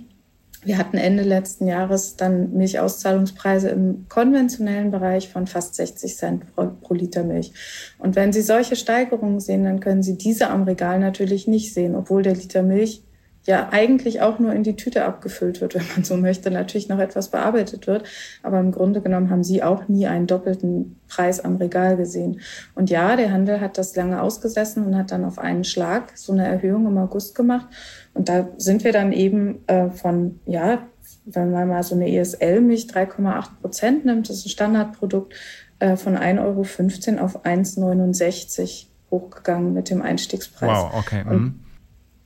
[0.64, 6.68] Wir hatten Ende letzten Jahres dann Milchauszahlungspreise im konventionellen Bereich von fast 60 Cent pro,
[6.82, 7.54] pro, Liter Milch.
[7.98, 11.96] Und wenn Sie solche Steigerungen sehen, dann können Sie diese am Regal natürlich nicht sehen,
[11.96, 13.04] obwohl der Liter Milch
[13.50, 17.00] ja eigentlich auch nur in die Tüte abgefüllt wird, wenn man so möchte, natürlich noch
[17.00, 18.04] etwas bearbeitet wird.
[18.44, 22.42] Aber im Grunde genommen haben sie auch nie einen doppelten Preis am Regal gesehen.
[22.76, 26.32] Und ja, der Handel hat das lange ausgesessen und hat dann auf einen Schlag so
[26.32, 27.68] eine Erhöhung im August gemacht.
[28.14, 30.84] Und da sind wir dann eben äh, von, ja,
[31.26, 35.34] wenn man mal so eine ESL-Milch 3,8 Prozent nimmt, das ist ein Standardprodukt,
[35.80, 40.70] äh, von 1,15 Euro auf 1,69 hochgegangen mit dem Einstiegspreis.
[40.70, 41.24] Wow, okay.
[41.28, 41.60] Und mhm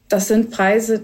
[0.10, 1.02] das sind Preise,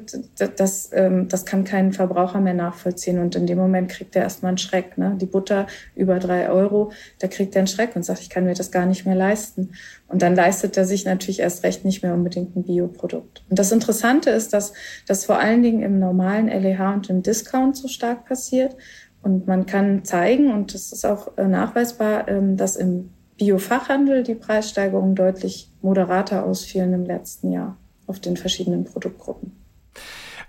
[0.55, 3.17] das, ähm, das kann kein Verbraucher mehr nachvollziehen.
[3.17, 4.99] Und in dem Moment kriegt er erstmal einen Schreck.
[4.99, 5.17] Ne?
[5.19, 8.53] Die Butter über drei Euro, da kriegt er einen Schreck und sagt, ich kann mir
[8.53, 9.71] das gar nicht mehr leisten.
[10.07, 13.43] Und dann leistet er sich natürlich erst recht nicht mehr unbedingt ein Bioprodukt.
[13.49, 14.73] Und das Interessante ist, dass
[15.07, 18.75] das vor allen Dingen im normalen LEH und im Discount so stark passiert.
[19.23, 24.35] Und man kann zeigen, und das ist auch äh, nachweisbar, ähm, dass im Biofachhandel die
[24.35, 27.78] Preissteigerungen deutlich moderater ausfielen im letzten Jahr
[28.09, 29.51] auf den verschiedenen Produktgruppen.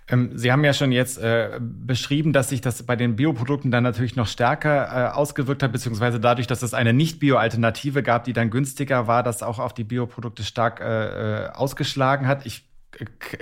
[0.09, 3.85] Ähm, Sie haben ja schon jetzt äh, beschrieben, dass sich das bei den Bioprodukten dann
[3.85, 8.51] natürlich noch stärker äh, ausgewirkt hat, beziehungsweise dadurch, dass es eine Nicht-Bio-Alternative gab, die dann
[8.51, 12.47] günstiger war, das auch auf die Bioprodukte stark äh, äh ausgeschlagen hat.
[12.47, 12.65] Ich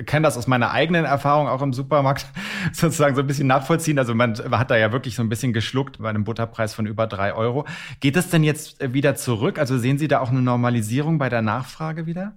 [0.07, 2.27] kenne das aus meiner eigenen Erfahrung auch im Supermarkt
[2.73, 3.99] sozusagen so ein bisschen nachvollziehen.
[3.99, 7.07] Also man hat da ja wirklich so ein bisschen geschluckt bei einem Butterpreis von über
[7.07, 7.65] drei Euro.
[8.01, 9.59] Geht das denn jetzt wieder zurück?
[9.59, 12.35] Also sehen Sie da auch eine Normalisierung bei der Nachfrage wieder?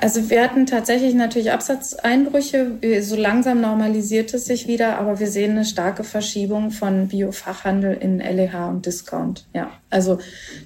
[0.00, 2.78] Also wir hatten tatsächlich natürlich Absatzeinbrüche.
[3.00, 8.18] So langsam normalisiert es sich wieder, aber wir sehen eine starke Verschiebung von Biofachhandel in
[8.18, 9.46] LEH und Discount.
[9.54, 10.18] Ja, also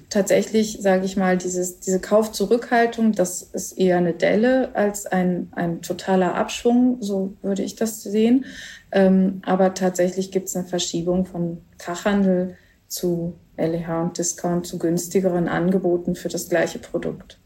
[0.09, 5.81] tatsächlich sage ich mal, dieses, diese Kaufzurückhaltung, das ist eher eine Delle als ein, ein
[5.81, 6.97] totaler Abschwung.
[6.99, 8.45] So würde ich das sehen.
[8.91, 12.55] Ähm, aber tatsächlich gibt es eine Verschiebung von Fachhandel
[12.87, 17.39] zu LEH und Discount zu günstigeren Angeboten für das gleiche Produkt.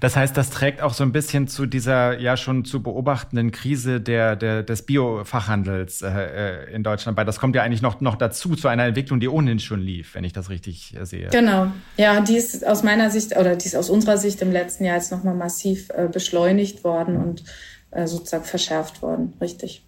[0.00, 4.00] Das heißt, das trägt auch so ein bisschen zu dieser ja schon zu beobachtenden Krise
[4.00, 7.24] der, der, des Biofachhandels äh, äh, in Deutschland bei.
[7.24, 10.24] Das kommt ja eigentlich noch, noch dazu, zu einer Entwicklung, die ohnehin schon lief, wenn
[10.24, 11.28] ich das richtig äh, sehe.
[11.28, 11.68] Genau.
[11.96, 14.96] Ja, die ist aus meiner Sicht oder die ist aus unserer Sicht im letzten Jahr
[14.96, 17.44] jetzt nochmal massiv äh, beschleunigt worden und
[17.90, 19.34] äh, sozusagen verschärft worden.
[19.40, 19.84] Richtig.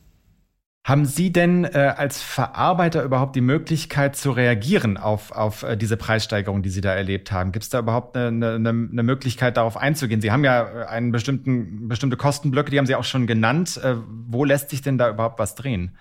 [0.87, 5.97] Haben Sie denn äh, als Verarbeiter überhaupt die Möglichkeit zu reagieren auf, auf äh, diese
[5.97, 7.51] Preissteigerung, die Sie da erlebt haben?
[7.51, 10.21] Gibt es da überhaupt eine, eine, eine Möglichkeit, darauf einzugehen?
[10.21, 13.81] Sie haben ja äh, einen bestimmten, bestimmte Kostenblöcke, die haben Sie auch schon genannt.
[13.83, 13.97] Äh,
[14.29, 15.97] wo lässt sich denn da überhaupt was drehen?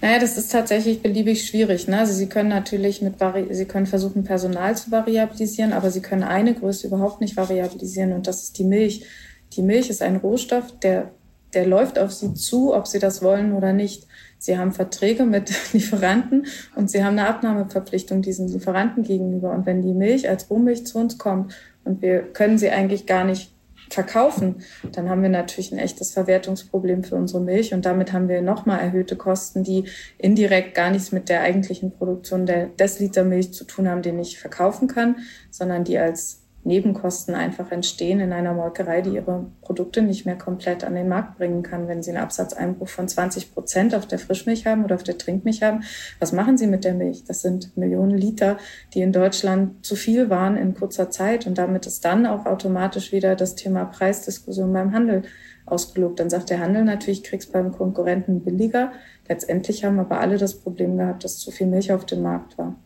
[0.00, 1.86] Naja, das ist tatsächlich beliebig schwierig.
[1.86, 1.98] Ne?
[1.98, 6.22] Also Sie können natürlich mit Vari Sie können versuchen, Personal zu variabilisieren, aber Sie können
[6.22, 9.04] eine Größe überhaupt nicht variabilisieren und das ist die Milch.
[9.52, 11.12] Die Milch ist ein Rohstoff, der
[11.54, 14.06] der läuft auf sie zu, ob sie das wollen oder nicht.
[14.38, 19.52] Sie haben Verträge mit Lieferanten und sie haben eine Abnahmeverpflichtung diesen Lieferanten gegenüber.
[19.52, 23.24] Und wenn die Milch als Rohmilch zu uns kommt und wir können sie eigentlich gar
[23.24, 23.52] nicht
[23.90, 24.62] verkaufen,
[24.92, 28.80] dann haben wir natürlich ein echtes Verwertungsproblem für unsere Milch und damit haben wir nochmal
[28.80, 29.84] erhöhte Kosten, die
[30.18, 34.38] indirekt gar nichts mit der eigentlichen Produktion der Desliter Milch zu tun haben, den ich
[34.38, 35.16] verkaufen kann,
[35.50, 40.84] sondern die als Nebenkosten einfach entstehen in einer Molkerei, die ihre Produkte nicht mehr komplett
[40.84, 41.88] an den Markt bringen kann.
[41.88, 45.62] Wenn sie einen Absatzeinbruch von 20 Prozent auf der Frischmilch haben oder auf der Trinkmilch
[45.64, 45.82] haben,
[46.20, 47.24] was machen sie mit der Milch?
[47.24, 48.58] Das sind Millionen Liter,
[48.94, 51.48] die in Deutschland zu viel waren in kurzer Zeit.
[51.48, 55.22] Und damit ist dann auch automatisch wieder das Thema Preisdiskussion beim Handel
[55.66, 56.20] ausgelobt.
[56.20, 58.92] Dann sagt der Handel natürlich, ich krieg's beim Konkurrenten billiger.
[59.28, 62.76] Letztendlich haben aber alle das Problem gehabt, dass zu viel Milch auf dem Markt war.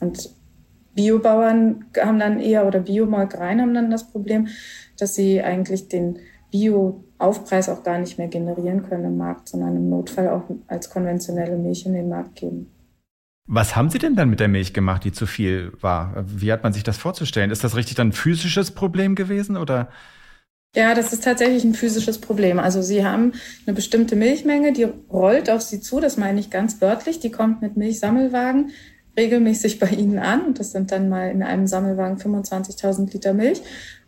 [0.00, 0.30] Und
[0.98, 4.48] Biobauern haben dann eher oder Biomolkereien haben dann das Problem,
[4.98, 6.18] dass sie eigentlich den
[6.50, 11.56] Bio-Aufpreis auch gar nicht mehr generieren können im Markt, sondern im Notfall auch als konventionelle
[11.56, 12.72] Milch in den Markt geben.
[13.46, 16.24] Was haben Sie denn dann mit der Milch gemacht, die zu viel war?
[16.26, 17.52] Wie hat man sich das vorzustellen?
[17.52, 19.90] Ist das richtig dann ein physisches Problem gewesen oder?
[20.74, 22.58] Ja, das ist tatsächlich ein physisches Problem.
[22.58, 23.34] Also Sie haben
[23.68, 27.62] eine bestimmte Milchmenge, die rollt auf Sie zu, das meine ich ganz wörtlich, die kommt
[27.62, 28.72] mit Milchsammelwagen
[29.18, 30.46] regelmäßig bei Ihnen an.
[30.46, 33.60] Und das sind dann mal in einem Sammelwagen 25.000 Liter Milch.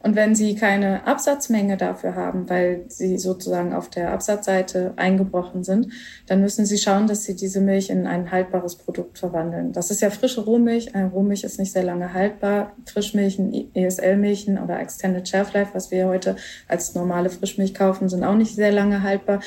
[0.03, 5.89] Und wenn Sie keine Absatzmenge dafür haben, weil Sie sozusagen auf der Absatzseite eingebrochen sind,
[6.27, 9.73] dann müssen Sie schauen, dass Sie diese Milch in ein haltbares Produkt verwandeln.
[9.73, 10.95] Das ist ja frische Rohmilch.
[10.95, 12.73] Eine Rohmilch ist nicht sehr lange haltbar.
[12.87, 18.37] Frischmilchen, ESL-Milchen oder Extended Shelf Life, was wir heute als normale Frischmilch kaufen, sind auch
[18.37, 19.41] nicht sehr lange haltbar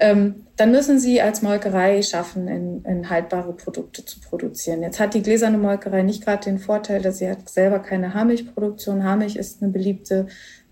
[0.00, 4.82] ähm, dann müssen sie als Molkerei schaffen, in, in haltbare Produkte zu produzieren.
[4.82, 9.04] Jetzt hat die gläserne Molkerei nicht gerade den Vorteil, dass sie hat selber keine Haarmilchproduktion.
[9.04, 10.26] Haarmilch ist eine beliebte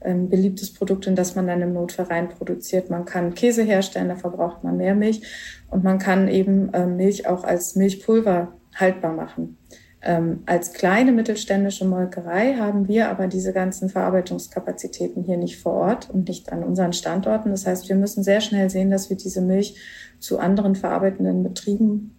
[0.06, 2.90] ähm, beliebtes Produkt, in das man dann im Notfall rein produziert.
[2.90, 5.22] Man kann Käse herstellen, da verbraucht man mehr Milch
[5.70, 9.58] und man kann eben ähm, Milch auch als Milchpulver haltbar machen.
[10.02, 16.10] Ähm, als kleine mittelständische Molkerei haben wir aber diese ganzen Verarbeitungskapazitäten hier nicht vor Ort
[16.10, 17.50] und nicht an unseren Standorten.
[17.50, 19.76] Das heißt, wir müssen sehr schnell sehen, dass wir diese Milch
[20.18, 22.16] zu anderen verarbeitenden Betrieben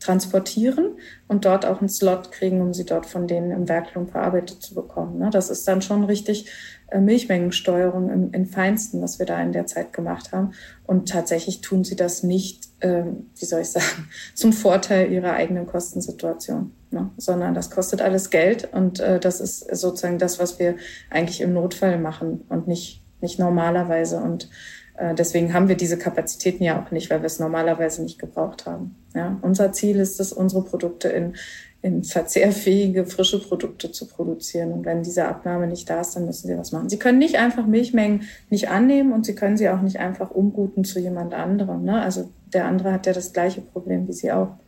[0.00, 0.96] transportieren
[1.28, 4.74] und dort auch einen Slot kriegen, um sie dort von denen im Werklohn verarbeitet zu
[4.74, 5.18] bekommen.
[5.18, 5.28] Ne?
[5.30, 6.50] Das ist dann schon richtig
[6.88, 10.52] äh, Milchmengensteuerung im, im Feinsten, was wir da in der Zeit gemacht haben.
[10.86, 15.66] Und tatsächlich tun sie das nicht, ähm, wie soll ich sagen, zum Vorteil ihrer eigenen
[15.66, 17.10] Kostensituation, ne?
[17.16, 20.76] sondern das kostet alles Geld und äh, das ist sozusagen das, was wir
[21.10, 24.18] eigentlich im Notfall machen und nicht, nicht normalerweise.
[24.18, 24.48] Und
[24.96, 28.66] äh, deswegen haben wir diese Kapazitäten ja auch nicht, weil wir es normalerweise nicht gebraucht
[28.66, 28.96] haben.
[29.14, 31.34] Ja, unser Ziel ist es, unsere Produkte in,
[31.82, 34.72] in verzehrfähige, frische Produkte zu produzieren.
[34.72, 36.90] Und wenn diese Abnahme nicht da ist, dann müssen Sie was machen.
[36.90, 40.84] Sie können nicht einfach Milchmengen nicht annehmen und Sie können sie auch nicht einfach umguten
[40.84, 41.84] zu jemand anderem.
[41.84, 42.00] Ne?
[42.00, 44.58] Also der andere hat ja das gleiche Problem wie Sie auch.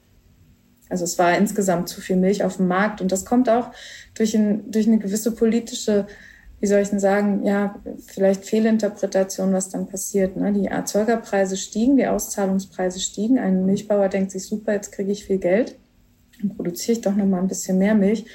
[0.93, 3.73] Also es war insgesamt zu viel Milch auf dem Markt und das kommt auch
[4.15, 6.07] durch, ein, durch eine gewisse politische
[6.63, 7.75] wie soll ich denn sagen, ja,
[8.07, 10.37] vielleicht Fehlinterpretation, was dann passiert.
[10.37, 10.53] Ne?
[10.53, 13.37] Die Erzeugerpreise stiegen, die Auszahlungspreise stiegen.
[13.41, 15.77] Ein Milchbauer denkt sich, super, jetzt kriege ich viel Geld,
[16.41, 18.27] dann produziere ich doch noch mal ein bisschen mehr Milch.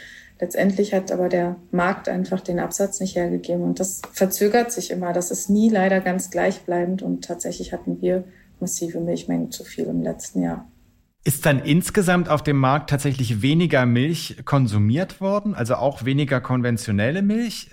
[0.42, 5.14] Letztendlich hat aber der Markt einfach den Absatz nicht hergegeben und das verzögert sich immer.
[5.14, 8.26] Das ist nie leider ganz gleichbleibend und tatsächlich hatten wir
[8.60, 10.68] massive Milchmengen zu viel im letzten Jahr.
[11.28, 17.22] Ist dann insgesamt auf dem Markt tatsächlich weniger Milch konsumiert worden, also auch weniger konventionelle
[17.22, 17.70] Milch?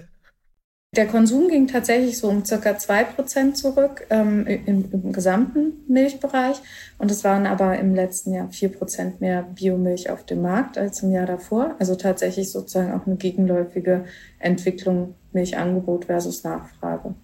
[0.97, 6.57] Der Konsum ging tatsächlich so um circa zwei Prozent zurück ähm, im, im, gesamten Milchbereich.
[6.99, 11.05] Und es waren aber im letzten Jahr vier Prozent mehr Biomilch auf dem Markt als
[11.05, 11.77] im Jahr davor.
[11.79, 14.07] Also tatsächlich sozusagen auch eine gegenläufige
[14.41, 17.15] Entwicklung Milchangebot versus Nachfrage.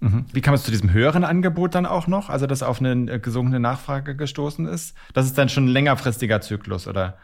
[0.00, 0.26] Mhm.
[0.32, 3.18] Wie kam es zu diesem höheren Angebot dann auch noch, also das auf eine äh,
[3.18, 4.94] gesunkene Nachfrage gestoßen ist?
[5.14, 7.16] Das ist dann schon ein längerfristiger Zyklus, oder?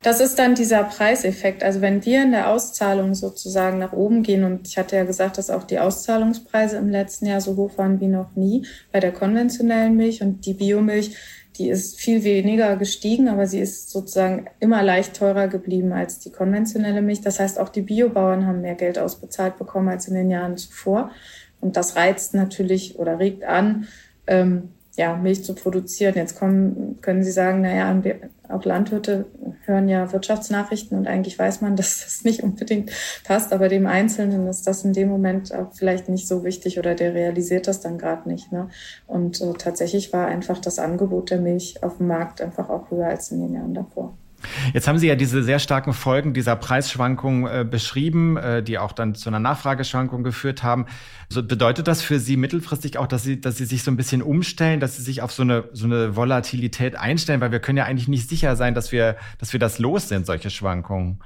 [0.00, 1.64] Das ist dann dieser Preiseffekt.
[1.64, 5.38] Also wenn wir in der Auszahlung sozusagen nach oben gehen, und ich hatte ja gesagt,
[5.38, 9.12] dass auch die Auszahlungspreise im letzten Jahr so hoch waren wie noch nie bei der
[9.12, 11.16] konventionellen Milch und die Biomilch,
[11.56, 16.30] die ist viel weniger gestiegen, aber sie ist sozusagen immer leicht teurer geblieben als die
[16.30, 17.20] konventionelle Milch.
[17.20, 21.10] Das heißt, auch die Biobauern haben mehr Geld ausbezahlt bekommen als in den Jahren zuvor.
[21.60, 23.88] Und das reizt natürlich oder regt an,
[24.26, 26.14] ähm, ja, Milch zu produzieren.
[26.16, 28.02] Jetzt kommen, können Sie sagen, naja,
[28.48, 29.26] auch Landwirte
[29.64, 32.90] hören ja Wirtschaftsnachrichten und eigentlich weiß man, dass das nicht unbedingt
[33.24, 37.14] passt, aber dem Einzelnen ist das in dem Moment vielleicht nicht so wichtig oder der
[37.14, 38.50] realisiert das dann gerade nicht.
[38.50, 38.68] Ne?
[39.06, 43.06] Und äh, tatsächlich war einfach das Angebot der Milch auf dem Markt einfach auch höher
[43.06, 44.16] als in den Jahren davor.
[44.72, 48.92] Jetzt haben Sie ja diese sehr starken Folgen dieser Preisschwankung äh, beschrieben, äh, die auch
[48.92, 50.86] dann zu einer Nachfrageschwankung geführt haben.
[51.28, 54.22] So bedeutet das für Sie mittelfristig auch, dass Sie, dass Sie sich so ein bisschen
[54.22, 57.84] umstellen, dass Sie sich auf so eine, so eine Volatilität einstellen, weil wir können ja
[57.84, 61.18] eigentlich nicht sicher sein, dass wir, dass wir das los sind, solche Schwankungen.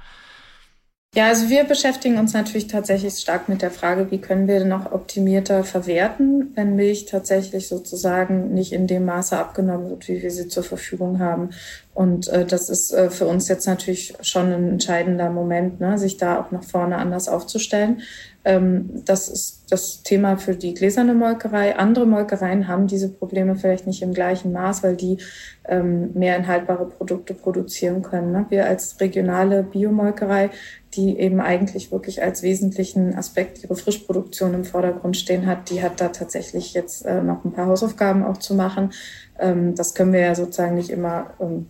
[1.15, 4.91] Ja, also wir beschäftigen uns natürlich tatsächlich stark mit der Frage, wie können wir noch
[4.91, 10.47] optimierter verwerten, wenn Milch tatsächlich sozusagen nicht in dem Maße abgenommen wird, wie wir sie
[10.47, 11.51] zur Verfügung haben.
[11.93, 16.17] Und äh, das ist äh, für uns jetzt natürlich schon ein entscheidender Moment, ne, sich
[16.17, 18.01] da auch nach vorne anders aufzustellen.
[18.43, 21.75] Ähm, das ist das Thema für die gläserne Molkerei.
[21.77, 25.19] Andere Molkereien haben diese Probleme vielleicht nicht im gleichen Maß, weil die
[25.65, 28.31] ähm, mehr enthaltbare Produkte produzieren können.
[28.31, 28.45] Ne?
[28.49, 30.49] Wir als regionale Biomolkerei
[30.95, 35.99] die eben eigentlich wirklich als wesentlichen Aspekt ihre Frischproduktion im Vordergrund stehen hat, die hat
[35.99, 38.91] da tatsächlich jetzt äh, noch ein paar Hausaufgaben auch zu machen.
[39.39, 41.67] Ähm, das können wir ja sozusagen nicht immer ähm,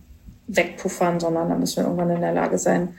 [0.47, 2.89] wegpuffern, sondern da müssen wir irgendwann in der Lage sein,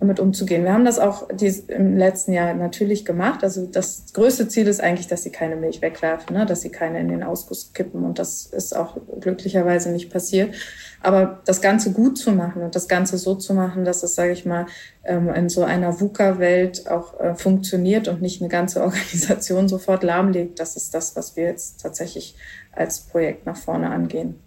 [0.00, 0.64] damit umzugehen.
[0.64, 3.42] Wir haben das auch dies, im letzten Jahr natürlich gemacht.
[3.42, 6.46] Also das größte Ziel ist eigentlich, dass sie keine Milch wegwerfen, ne?
[6.46, 8.04] dass sie keine in den Ausguss kippen.
[8.04, 10.54] Und das ist auch glücklicherweise nicht passiert.
[11.00, 14.32] Aber das Ganze gut zu machen und das Ganze so zu machen, dass es, sage
[14.32, 14.66] ich mal,
[15.04, 20.58] ähm, in so einer VUCA-Welt auch äh, funktioniert und nicht eine ganze Organisation sofort lahmlegt,
[20.58, 22.34] das ist das, was wir jetzt tatsächlich
[22.72, 24.40] als Projekt nach vorne angehen.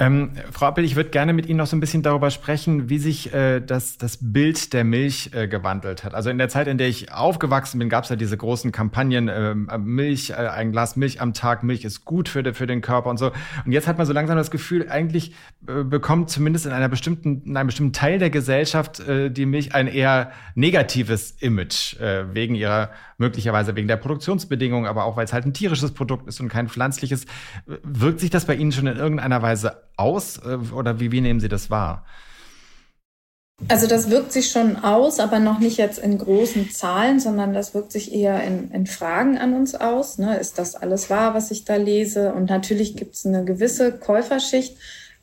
[0.00, 2.98] Ähm, Frau Appel, ich würde gerne mit Ihnen noch so ein bisschen darüber sprechen, wie
[2.98, 6.14] sich äh, das, das Bild der Milch äh, gewandelt hat.
[6.14, 9.26] Also in der Zeit, in der ich aufgewachsen bin, gab es ja diese großen Kampagnen,
[9.26, 13.10] äh, Milch, äh, ein Glas Milch am Tag, Milch ist gut für, für den Körper
[13.10, 13.32] und so.
[13.66, 15.32] Und jetzt hat man so langsam das Gefühl, eigentlich
[15.66, 19.74] äh, bekommt zumindest in einer bestimmten, in einem bestimmten Teil der Gesellschaft äh, die Milch
[19.74, 25.44] ein eher negatives Image, wegen ihrer, möglicherweise wegen der Produktionsbedingungen, aber auch weil es halt
[25.44, 27.26] ein tierisches Produkt ist und kein pflanzliches.
[27.82, 31.40] Wirkt sich das bei Ihnen schon in irgendeiner Weise aus äh, oder wie, wie nehmen
[31.40, 32.06] Sie das wahr?
[33.66, 37.74] Also das wirkt sich schon aus, aber noch nicht jetzt in großen Zahlen, sondern das
[37.74, 40.18] wirkt sich eher in, in Fragen an uns aus.
[40.18, 40.36] Ne?
[40.36, 42.32] Ist das alles wahr, was ich da lese?
[42.32, 44.76] Und natürlich gibt es eine gewisse Käuferschicht,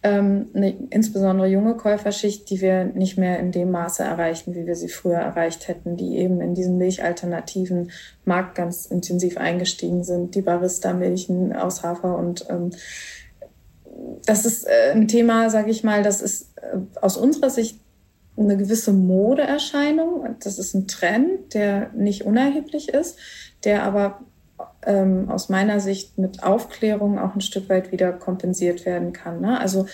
[0.05, 4.75] ähm, eine, insbesondere junge Käuferschicht, die wir nicht mehr in dem Maße erreichen, wie wir
[4.75, 7.89] sie früher erreicht hätten, die eben in diesen milchalternativen
[8.23, 12.69] Markt ganz intensiv eingestiegen sind, die Barista-Milchen aus Hafer und ähm,
[14.27, 17.79] das ist äh, ein Thema, sage ich mal, das ist äh, aus unserer Sicht
[18.37, 20.35] eine gewisse Modeerscheinung.
[20.43, 23.17] Das ist ein Trend, der nicht unerheblich ist,
[23.63, 24.19] der aber
[24.85, 29.41] ähm, aus meiner Sicht mit Aufklärung auch ein Stück weit wieder kompensiert werden kann.
[29.41, 29.59] Ne?
[29.59, 29.87] Also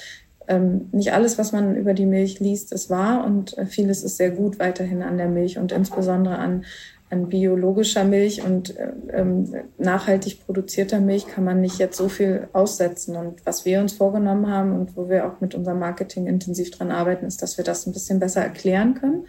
[0.48, 4.18] ähm, nicht alles, was man über die Milch liest, ist wahr und äh, vieles ist
[4.18, 6.66] sehr gut weiterhin an der Milch und insbesondere an
[7.12, 8.74] an biologischer Milch und
[9.12, 13.18] ähm, nachhaltig produzierter Milch kann man nicht jetzt so viel aussetzen.
[13.18, 16.90] Und was wir uns vorgenommen haben und wo wir auch mit unserem Marketing intensiv dran
[16.90, 19.26] arbeiten, ist, dass wir das ein bisschen besser erklären können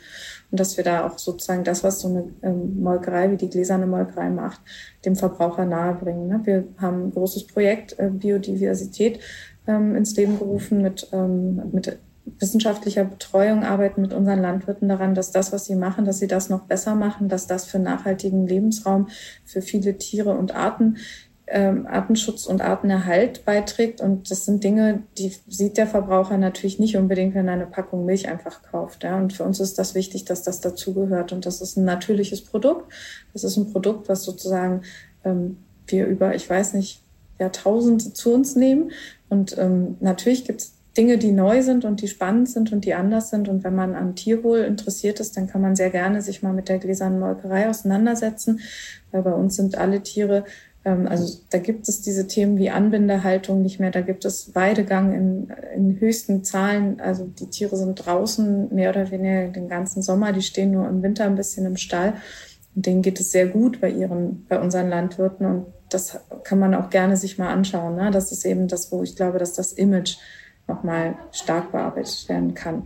[0.52, 3.86] und dass wir da auch sozusagen das, was so eine ähm, Molkerei wie die gläserne
[3.86, 4.60] Molkerei macht,
[5.04, 6.28] dem Verbraucher nahebringen.
[6.28, 6.40] Ne?
[6.44, 9.18] Wir haben ein großes Projekt äh, Biodiversität
[9.66, 11.98] ähm, ins Leben gerufen mit, ähm, mit
[12.38, 16.50] wissenschaftlicher Betreuung arbeiten mit unseren Landwirten daran, dass das, was sie machen, dass sie das
[16.50, 19.08] noch besser machen, dass das für nachhaltigen Lebensraum
[19.44, 20.98] für viele Tiere und Arten
[21.52, 24.00] ähm, Artenschutz und Artenerhalt beiträgt.
[24.00, 28.06] Und das sind Dinge, die sieht der Verbraucher natürlich nicht unbedingt, wenn er eine Packung
[28.06, 29.04] Milch einfach kauft.
[29.04, 29.18] Ja.
[29.18, 31.32] Und für uns ist das wichtig, dass das dazugehört.
[31.32, 32.90] Und das ist ein natürliches Produkt.
[33.34, 34.82] Das ist ein Produkt, was sozusagen
[35.24, 37.02] ähm, wir über, ich weiß nicht,
[37.38, 38.90] Jahrtausende zu uns nehmen.
[39.28, 42.94] Und ähm, natürlich gibt es Dinge, die neu sind und die spannend sind und die
[42.94, 43.48] anders sind.
[43.48, 46.68] Und wenn man an Tierwohl interessiert ist, dann kann man sehr gerne sich mal mit
[46.68, 48.60] der gläsernen Molkerei auseinandersetzen,
[49.10, 50.44] weil bei uns sind alle Tiere
[50.84, 55.52] also da gibt es diese Themen wie Anbindehaltung nicht mehr, da gibt es Weidegang in,
[55.76, 57.00] in höchsten Zahlen.
[57.00, 61.02] Also die Tiere sind draußen mehr oder weniger den ganzen Sommer, die stehen nur im
[61.02, 62.14] Winter ein bisschen im Stall.
[62.74, 65.46] Und denen geht es sehr gut bei ihren, bei unseren Landwirten.
[65.46, 67.96] Und das kann man auch gerne sich mal anschauen.
[67.96, 68.10] Ne?
[68.10, 70.16] Das ist eben das, wo ich glaube, dass das Image
[70.66, 72.84] nochmal stark bearbeitet werden kann.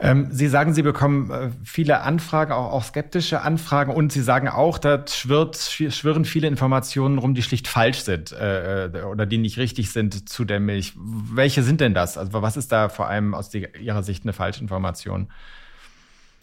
[0.00, 4.48] Ähm, Sie sagen, Sie bekommen äh, viele Anfragen, auch, auch, skeptische Anfragen und Sie sagen
[4.48, 9.38] auch, da schwirrt, schwirren viele Informationen rum, die schlicht falsch sind äh, äh, oder die
[9.38, 10.94] nicht richtig sind zu der Milch.
[10.96, 12.18] Welche sind denn das?
[12.18, 15.28] Also was ist da vor allem aus die, Ihrer Sicht eine Falschinformation?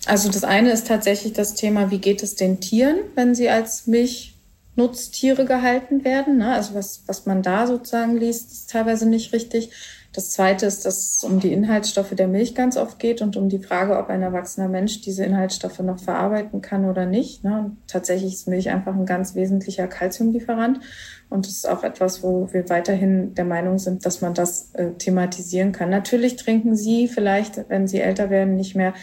[0.06, 3.86] Also das eine ist tatsächlich das Thema, wie geht es den Tieren, wenn sie als
[3.86, 6.38] Milchnutztiere gehalten werden.
[6.38, 6.54] Ne?
[6.54, 9.72] Also was, was man da sozusagen liest, ist teilweise nicht richtig.
[10.14, 13.48] Das Zweite ist, dass es um die Inhaltsstoffe der Milch ganz oft geht und um
[13.48, 17.46] die Frage, ob ein erwachsener Mensch diese Inhaltsstoffe noch verarbeiten kann oder nicht.
[17.46, 17.72] Ne?
[17.88, 20.82] Tatsächlich ist Milch einfach ein ganz wesentlicher Kalziumlieferant
[21.30, 24.92] und das ist auch etwas, wo wir weiterhin der Meinung sind, dass man das äh,
[24.98, 25.90] thematisieren kann.
[25.90, 28.94] Natürlich trinken Sie vielleicht, wenn Sie älter werden, nicht mehr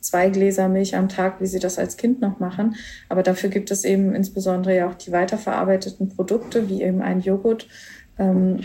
[0.00, 2.76] zwei Gläser Milch am Tag, wie sie das als Kind noch machen.
[3.08, 7.66] Aber dafür gibt es eben insbesondere ja auch die weiterverarbeiteten Produkte, wie eben ein Joghurt.
[8.18, 8.60] Ähm,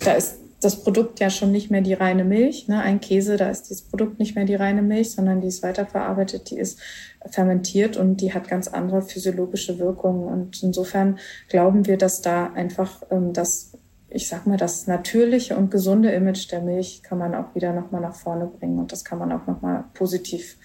[0.00, 2.68] da ist das Produkt ja schon nicht mehr die reine Milch.
[2.68, 2.80] Ne?
[2.80, 6.50] Ein Käse, da ist dieses Produkt nicht mehr die reine Milch, sondern die ist weiterverarbeitet,
[6.50, 6.80] die ist
[7.26, 10.24] fermentiert und die hat ganz andere physiologische Wirkungen.
[10.24, 13.72] Und insofern glauben wir, dass da einfach ähm, das,
[14.08, 18.00] ich sag mal, das natürliche und gesunde Image der Milch kann man auch wieder nochmal
[18.00, 20.56] nach vorne bringen und das kann man auch nochmal positiv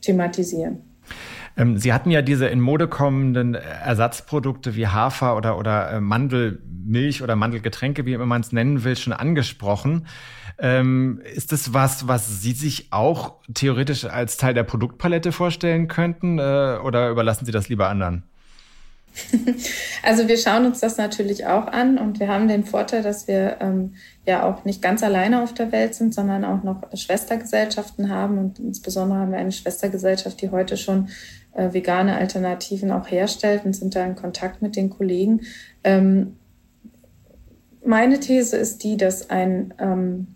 [0.00, 0.82] thematisieren.
[1.56, 7.22] Ähm, Sie hatten ja diese in Mode kommenden Ersatzprodukte wie Hafer oder, oder äh, Mandelmilch
[7.22, 10.06] oder Mandelgetränke, wie immer man es nennen will, schon angesprochen.
[10.58, 16.38] Ähm, ist das was, was Sie sich auch theoretisch als Teil der Produktpalette vorstellen könnten
[16.38, 18.24] äh, oder überlassen Sie das lieber anderen?
[20.02, 23.56] Also wir schauen uns das natürlich auch an und wir haben den Vorteil, dass wir
[23.60, 23.94] ähm,
[24.26, 28.58] ja auch nicht ganz alleine auf der Welt sind, sondern auch noch Schwestergesellschaften haben und
[28.58, 31.08] insbesondere haben wir eine Schwestergesellschaft, die heute schon
[31.54, 35.42] äh, vegane Alternativen auch herstellt und sind da in Kontakt mit den Kollegen.
[35.82, 36.36] Ähm,
[37.84, 40.28] meine These ist die, dass ein ähm,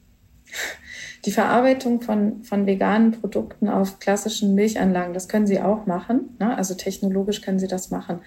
[1.24, 6.36] die Verarbeitung von, von veganen Produkten auf klassischen Milchanlagen, das können Sie auch machen.
[6.38, 6.56] Ne?
[6.56, 8.20] Also technologisch können Sie das machen.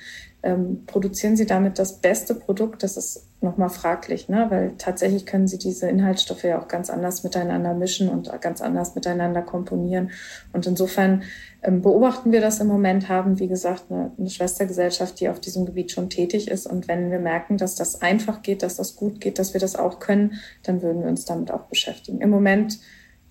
[0.44, 2.82] Ähm, produzieren Sie damit das beste Produkt?
[2.82, 4.48] Das ist nochmal fraglich, ne?
[4.50, 8.96] weil tatsächlich können Sie diese Inhaltsstoffe ja auch ganz anders miteinander mischen und ganz anders
[8.96, 10.10] miteinander komponieren.
[10.52, 11.24] Und insofern
[11.62, 15.66] ähm, beobachten wir das im Moment, haben, wie gesagt, eine, eine Schwestergesellschaft, die auf diesem
[15.66, 16.66] Gebiet schon tätig ist.
[16.66, 19.76] Und wenn wir merken, dass das einfach geht, dass das gut geht, dass wir das
[19.76, 22.20] auch können, dann würden wir uns damit auch beschäftigen.
[22.20, 22.80] Im Moment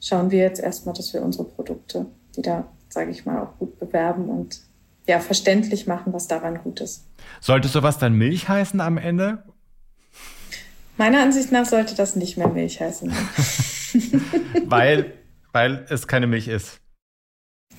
[0.00, 2.06] schauen wir jetzt erstmal, dass wir unsere Produkte
[2.36, 4.69] wieder, sage ich mal, auch gut bewerben und
[5.10, 7.04] ja, verständlich machen, was daran gut ist.
[7.40, 9.42] Sollte sowas dann Milch heißen am Ende?
[10.96, 13.12] Meiner Ansicht nach sollte das nicht mehr Milch heißen.
[14.66, 15.12] weil,
[15.52, 16.78] weil es keine Milch ist.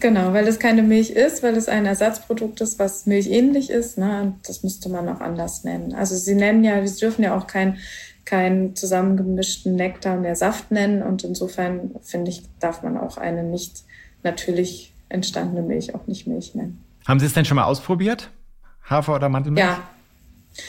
[0.01, 3.97] Genau, weil es keine Milch ist, weil es ein Ersatzprodukt ist, was milchähnlich ist.
[3.97, 4.34] Ne?
[4.45, 5.93] Das müsste man auch anders nennen.
[5.93, 7.77] Also Sie nennen ja, Sie dürfen ja auch keinen
[8.25, 11.01] kein zusammengemischten Nektar mehr Saft nennen.
[11.01, 13.84] Und insofern finde ich, darf man auch eine nicht
[14.23, 16.84] natürlich entstandene Milch auch nicht Milch nennen.
[17.07, 18.29] Haben Sie es denn schon mal ausprobiert?
[18.89, 19.65] Hafer oder Mandelmilch?
[19.65, 19.79] Ja.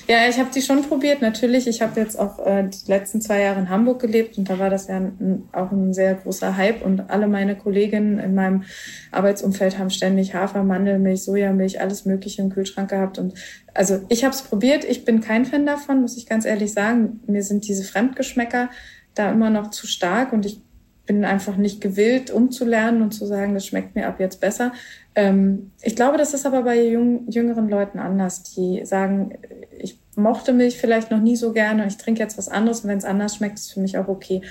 [0.07, 1.67] Ja, ich habe die schon probiert, natürlich.
[1.67, 4.71] Ich habe jetzt auch äh, die letzten zwei Jahre in Hamburg gelebt und da war
[4.71, 8.63] das ja ein, auch ein sehr großer Hype und alle meine Kolleginnen in meinem
[9.11, 13.35] Arbeitsumfeld haben ständig Hafer, Mandelmilch, Sojamilch, alles Mögliche im Kühlschrank gehabt und
[13.75, 14.85] also ich habe es probiert.
[14.85, 17.21] Ich bin kein Fan davon, muss ich ganz ehrlich sagen.
[17.27, 18.71] Mir sind diese Fremdgeschmäcker
[19.15, 20.61] da immer noch zu stark und ich
[21.07, 24.73] bin einfach nicht gewillt, umzulernen und zu sagen, das schmeckt mir ab jetzt besser.
[25.15, 29.35] Ähm, ich glaube, das ist aber bei jung, jüngeren Leuten anders, die sagen,
[29.79, 32.99] ich mochte Milch vielleicht noch nie so gerne, ich trinke jetzt was anderes und wenn
[32.99, 34.43] es anders schmeckt, ist für mich auch okay.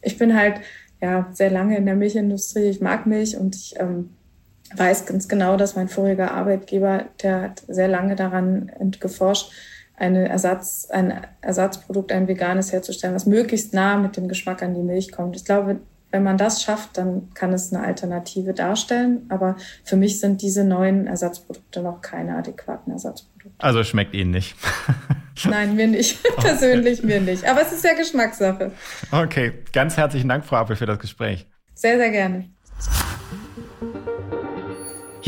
[0.00, 0.60] Ich bin halt
[1.00, 4.10] ja sehr lange in der Milchindustrie, ich mag Milch und ich ähm,
[4.74, 9.52] weiß ganz genau, dass mein voriger Arbeitgeber, der hat sehr lange daran geforscht,
[9.96, 14.82] eine Ersatz, ein Ersatzprodukt, ein veganes herzustellen, was möglichst nah mit dem Geschmack an die
[14.82, 15.36] Milch kommt.
[15.36, 15.80] Ich glaube,
[16.10, 19.26] wenn man das schafft, dann kann es eine Alternative darstellen.
[19.28, 23.50] Aber für mich sind diese neuen Ersatzprodukte noch keine adäquaten Ersatzprodukte.
[23.58, 24.56] Also schmeckt Ihnen nicht?
[25.44, 26.18] Nein, mir nicht.
[26.36, 27.44] Persönlich mir nicht.
[27.46, 28.72] Aber es ist ja Geschmackssache.
[29.12, 31.46] Okay, ganz herzlichen Dank, Frau Appel, für das Gespräch.
[31.74, 32.50] Sehr, sehr gerne.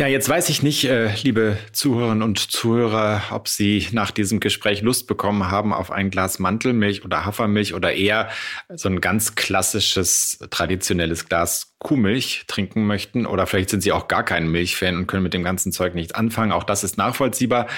[0.01, 4.81] Ja, jetzt weiß ich nicht, äh, liebe Zuhörerinnen und Zuhörer, ob Sie nach diesem Gespräch
[4.81, 8.31] Lust bekommen haben auf ein Glas Mantelmilch oder Hafermilch oder eher
[8.75, 14.23] so ein ganz klassisches, traditionelles Glas Kuhmilch trinken möchten oder vielleicht sind sie auch gar
[14.23, 16.53] kein Milchfan und können mit dem ganzen Zeug nichts anfangen.
[16.53, 17.69] Auch das ist nachvollziehbar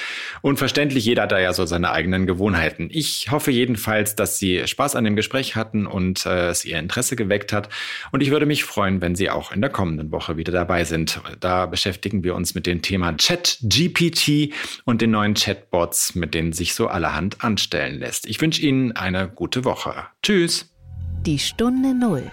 [0.40, 1.05] und verständlich.
[1.05, 2.88] Jeder hat da ja so seine eigenen Gewohnheiten.
[2.90, 7.14] Ich hoffe jedenfalls, dass Sie Spaß an dem Gespräch hatten und äh, es Ihr Interesse
[7.14, 7.68] geweckt hat.
[8.11, 11.20] Und ich würde mich freuen, wenn Sie auch in der kommenden Woche wieder dabei sind.
[11.38, 14.53] Da beschäftigen wir uns mit dem Thema Chat GPT
[14.84, 18.26] und den neuen Chatbots, mit denen sich so allerhand anstellen lässt.
[18.26, 19.94] Ich wünsche Ihnen eine gute Woche.
[20.24, 20.68] Tschüss.
[21.24, 22.32] Die Stunde Null